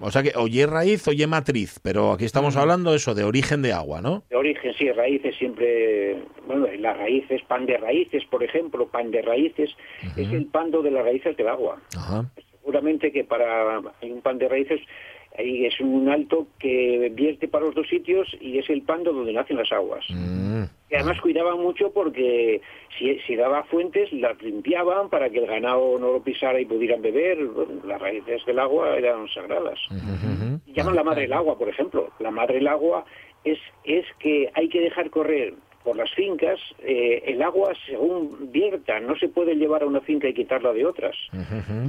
[0.00, 3.72] O sea que oye raíz, oye matriz, pero aquí estamos hablando eso de origen de
[3.72, 4.22] agua, ¿no?
[4.28, 9.22] De origen, sí, raíces siempre, bueno, las raíces, pan de raíces, por ejemplo, pan de
[9.22, 9.70] raíces,
[10.16, 11.80] es el pando de las raíces del agua.
[12.60, 14.80] Seguramente que para un pan de raíces
[15.38, 19.32] ahí es un alto que vierte para los dos sitios y es el pando donde
[19.32, 20.04] nacen las aguas.
[20.10, 20.64] Mm.
[20.96, 22.60] Además cuidaban mucho porque
[22.98, 27.02] si, si daba fuentes las limpiaban para que el ganado no lo pisara y pudieran
[27.02, 27.44] beber.
[27.46, 29.78] Bueno, las raíces del agua eran sagradas.
[29.90, 30.60] Ujú.
[30.72, 32.10] Llaman la madre del agua, por ejemplo.
[32.18, 33.04] La madre del agua
[33.44, 38.98] es, es que hay que dejar correr por las fincas eh, el agua según vierta.
[39.00, 41.14] No se puede llevar a una finca y quitarla de otras.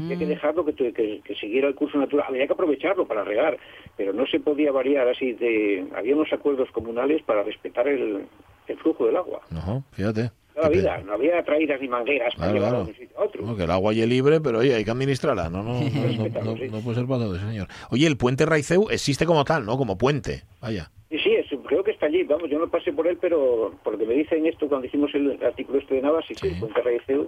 [0.10, 2.26] Hay que dejarlo que, que, que siguiera el curso natural.
[2.28, 3.58] Había que aprovecharlo para regar,
[3.96, 5.34] pero no se podía variar así.
[5.34, 8.26] De, había unos acuerdos comunales para respetar el,
[8.74, 9.42] el flujo del agua.
[9.56, 10.32] Ajá, fíjate.
[10.54, 12.86] Toda la vida, no había traídas ni mangueras para Claro, llevar claro.
[12.86, 13.46] de un sitio a otro.
[13.46, 15.50] No, que el agua es libre, pero oye, hay que administrarla.
[15.50, 17.68] No, no, no, no, no- puede ser para todo, señor.
[17.92, 19.78] Oye, el puente Raiceu existe como tal, ¿no?
[19.78, 20.44] Como puente.
[20.62, 20.92] Vaya.
[21.10, 21.35] Sí, sí,
[22.06, 24.68] está allí, vamos, yo no pasé por él, pero por lo que me dicen esto
[24.68, 27.28] cuando hicimos el artículo este de Navas, sí, sí, el puente Raiceu,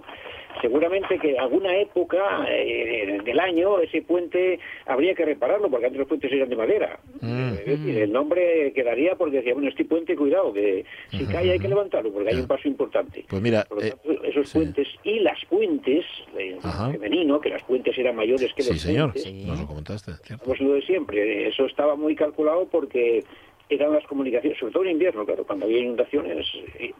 [0.60, 6.08] seguramente que alguna época eh, del año ese puente habría que repararlo, porque antes los
[6.08, 6.98] puentes eran de madera.
[7.20, 7.52] Mm.
[7.54, 11.58] Es decir, el nombre quedaría porque decía, bueno, este puente, cuidado, que si cae hay
[11.58, 13.24] que levantarlo, porque hay un paso importante.
[13.28, 14.58] Pues mira, Por lo eh, tanto, esos sí.
[14.58, 16.04] puentes y las puentes,
[16.36, 16.90] en Ajá.
[16.90, 19.12] femenino, que las puentes eran mayores que Sí, los señor.
[19.12, 20.12] puentes, Nos lo comentaste.
[20.24, 20.44] cierto.
[20.44, 21.48] pues lo de siempre.
[21.48, 23.24] Eso estaba muy calculado porque
[23.68, 26.46] eran las comunicaciones, sobre todo en invierno, claro, cuando había inundaciones,
[26.78, 26.92] eh,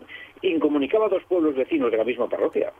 [0.43, 2.73] incomunicaba a dos pueblos vecinos de la misma parroquia.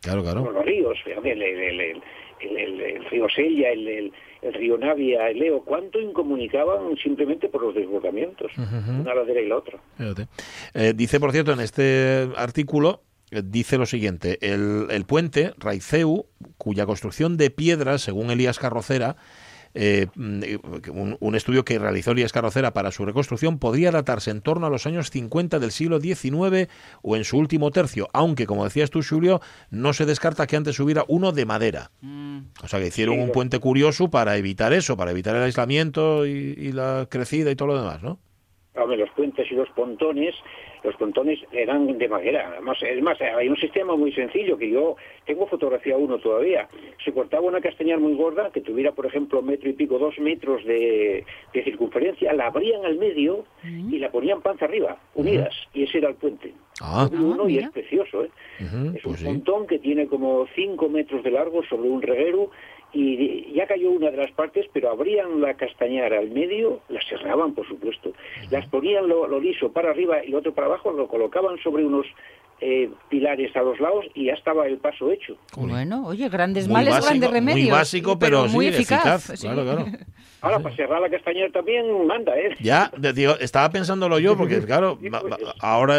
[0.00, 0.50] Claro, claro.
[0.52, 4.12] los ríos, fíjate, el, río Sella, el,
[4.52, 9.78] río Navia, el Leo, cuánto incomunicaban simplemente por los desbordamientos, una ladera y la otra.
[10.74, 13.00] Eh, dice, por cierto, en este artículo,
[13.30, 16.26] eh, dice lo siguiente, el, el puente Raiceu,
[16.58, 19.16] cuya construcción de piedra, según Elías Carrocera,
[19.74, 20.58] eh, mm, eh,
[20.92, 24.70] un, un estudio que realizó Elías Carrocera para su reconstrucción, podría datarse en torno a
[24.70, 26.68] los años 50 del siglo XIX
[27.02, 30.78] o en su último tercio, aunque, como decías tú, Julio, no se descarta que antes
[30.80, 31.90] hubiera uno de madera.
[32.62, 36.26] O sea, que hicieron Sí, un puente curioso para evitar eso, para evitar el aislamiento
[36.26, 38.18] y, y la crecida y todo lo demás, ¿no?
[38.76, 40.34] Hombre, los puentes y los pontones
[40.84, 42.50] los pontones eran de madera.
[42.52, 46.68] Además, es más, hay un sistema muy sencillo que yo tengo fotografía uno todavía.
[47.02, 50.64] Se cortaba una castañar muy gorda que tuviera, por ejemplo, metro y pico, dos metros
[50.64, 55.98] de, de circunferencia, la abrían al medio y la ponían panza arriba, unidas, y ese
[55.98, 56.52] era el puente.
[56.80, 57.08] Ah.
[57.10, 57.66] Uno y mira.
[57.66, 58.30] es precioso, ¿eh?
[58.58, 59.24] Es un pues sí.
[59.24, 62.50] pontón que tiene como 5 metros de largo sobre un reguero
[62.94, 67.54] y ya cayó una de las partes, pero abrían la castañara al medio, la cerraban,
[67.54, 68.12] por supuesto,
[68.50, 71.84] las ponían lo, lo liso para arriba y lo otro para abajo, lo colocaban sobre
[71.84, 72.06] unos
[72.66, 75.36] eh, pilares a los lados y ya estaba el paso hecho.
[75.56, 77.70] Bueno, oye, grandes Muy males, básico, grandes muy remedios.
[77.76, 79.00] básico, pero muy sí, eficaz.
[79.30, 79.46] eficaz, sí.
[79.46, 79.84] claro, claro.
[80.40, 82.54] Ahora, para cerrar la castañera también manda, ¿eh?
[82.60, 85.22] Ya, digo, estaba pensándolo yo, porque claro, Sí, pues.
[85.60, 85.96] ahora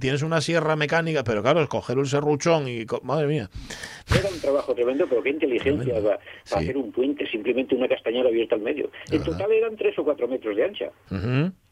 [0.00, 2.86] tienes una sierra mecánica, pero claro, escoger un serruchón y...
[2.86, 3.50] co- Madre mía.
[4.18, 6.08] Era un trabajo tremendo, pero qué inteligencia Tremendo.
[6.08, 6.54] para, para Sí.
[6.56, 8.90] hacer un puente, simplemente una castañera abierta al medio.
[9.10, 9.24] En verdad.
[9.32, 10.86] total eran 3 o 4 metros de ancha.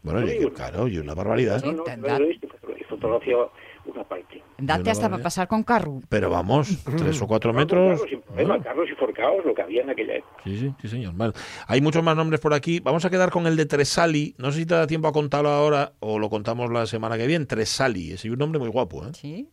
[0.03, 1.63] Bueno, y, claro, y una barbaridad.
[1.65, 3.51] No, no, no
[3.91, 4.43] una parte.
[4.59, 6.01] Date hasta para pasar con carro.
[6.09, 8.01] Pero vamos, tres o cuatro metros.
[8.01, 10.43] carros problema, Bueno, carros y forcados, lo que había en aquella época.
[10.45, 11.15] Sí, sí, sí, señor.
[11.15, 11.33] Vale.
[11.67, 12.81] Hay muchos más nombres por aquí.
[12.81, 14.35] Vamos a quedar con el de Tresali.
[14.39, 17.27] No sé si te da tiempo a contarlo ahora o lo contamos la semana que
[17.27, 17.47] viene.
[17.47, 18.13] Tresali.
[18.13, 19.11] Es un nombre muy guapo, ¿eh?
[19.13, 19.49] Sí.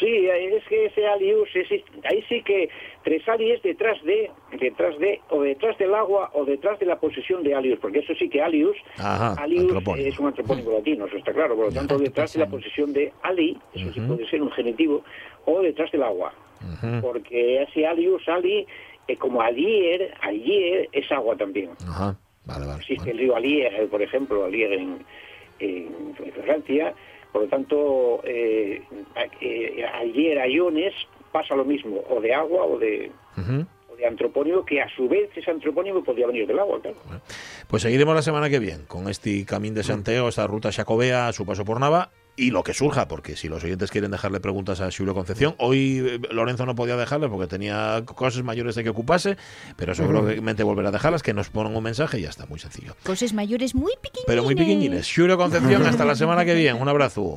[0.00, 2.68] Sí, es que ese alius, ese- ahí sí que
[3.08, 4.30] Tresali es detrás de,
[4.60, 8.12] detrás de, o detrás del agua, o detrás de la posesión de alius, porque eso
[8.18, 11.98] sí que alius, Ajá, alius es un antropónimo latino, eso está claro, por lo tanto
[11.98, 15.02] detrás de la posesión de ali, eso sí puede ser un genitivo,
[15.46, 16.34] o detrás del agua,
[17.00, 18.66] porque ese alius, ali,
[19.06, 21.70] eh, como alier, alier es agua también.
[21.88, 22.14] Ajá.
[22.44, 22.78] Vale, vale.
[22.80, 23.10] Existe Bueno.
[23.12, 25.04] el río Alier, por ejemplo, Alier en,
[25.60, 26.94] en Francia.
[27.32, 28.80] Por lo tanto, eh,
[29.42, 30.38] eh, Alier
[31.32, 33.66] pasa lo mismo, o de agua o de, Ujú.
[33.92, 36.96] o de antropónimo, que a su vez ese antropónimo podría venir del agua, claro.
[37.68, 41.32] Pues seguiremos la semana que viene con este Camín de Santiago, esta ruta Xacobea, a
[41.32, 42.10] su paso por Nava
[42.40, 45.98] y lo que surja, porque si los oyentes quieren dejarle preguntas a Julio Concepción, hoy
[46.06, 49.36] eh, Lorenzo no podía dejarle porque tenía cosas mayores de que ocupase,
[49.76, 52.94] pero seguramente volverá a dejarlas, que nos pongan un mensaje y ya está, muy sencillo.
[53.04, 54.24] Cosas mayores muy pequeñitas.
[54.28, 55.12] Pero muy pequeñines.
[55.12, 56.80] Julio Concepción, hasta la semana que viene.
[56.80, 57.36] Un abrazo.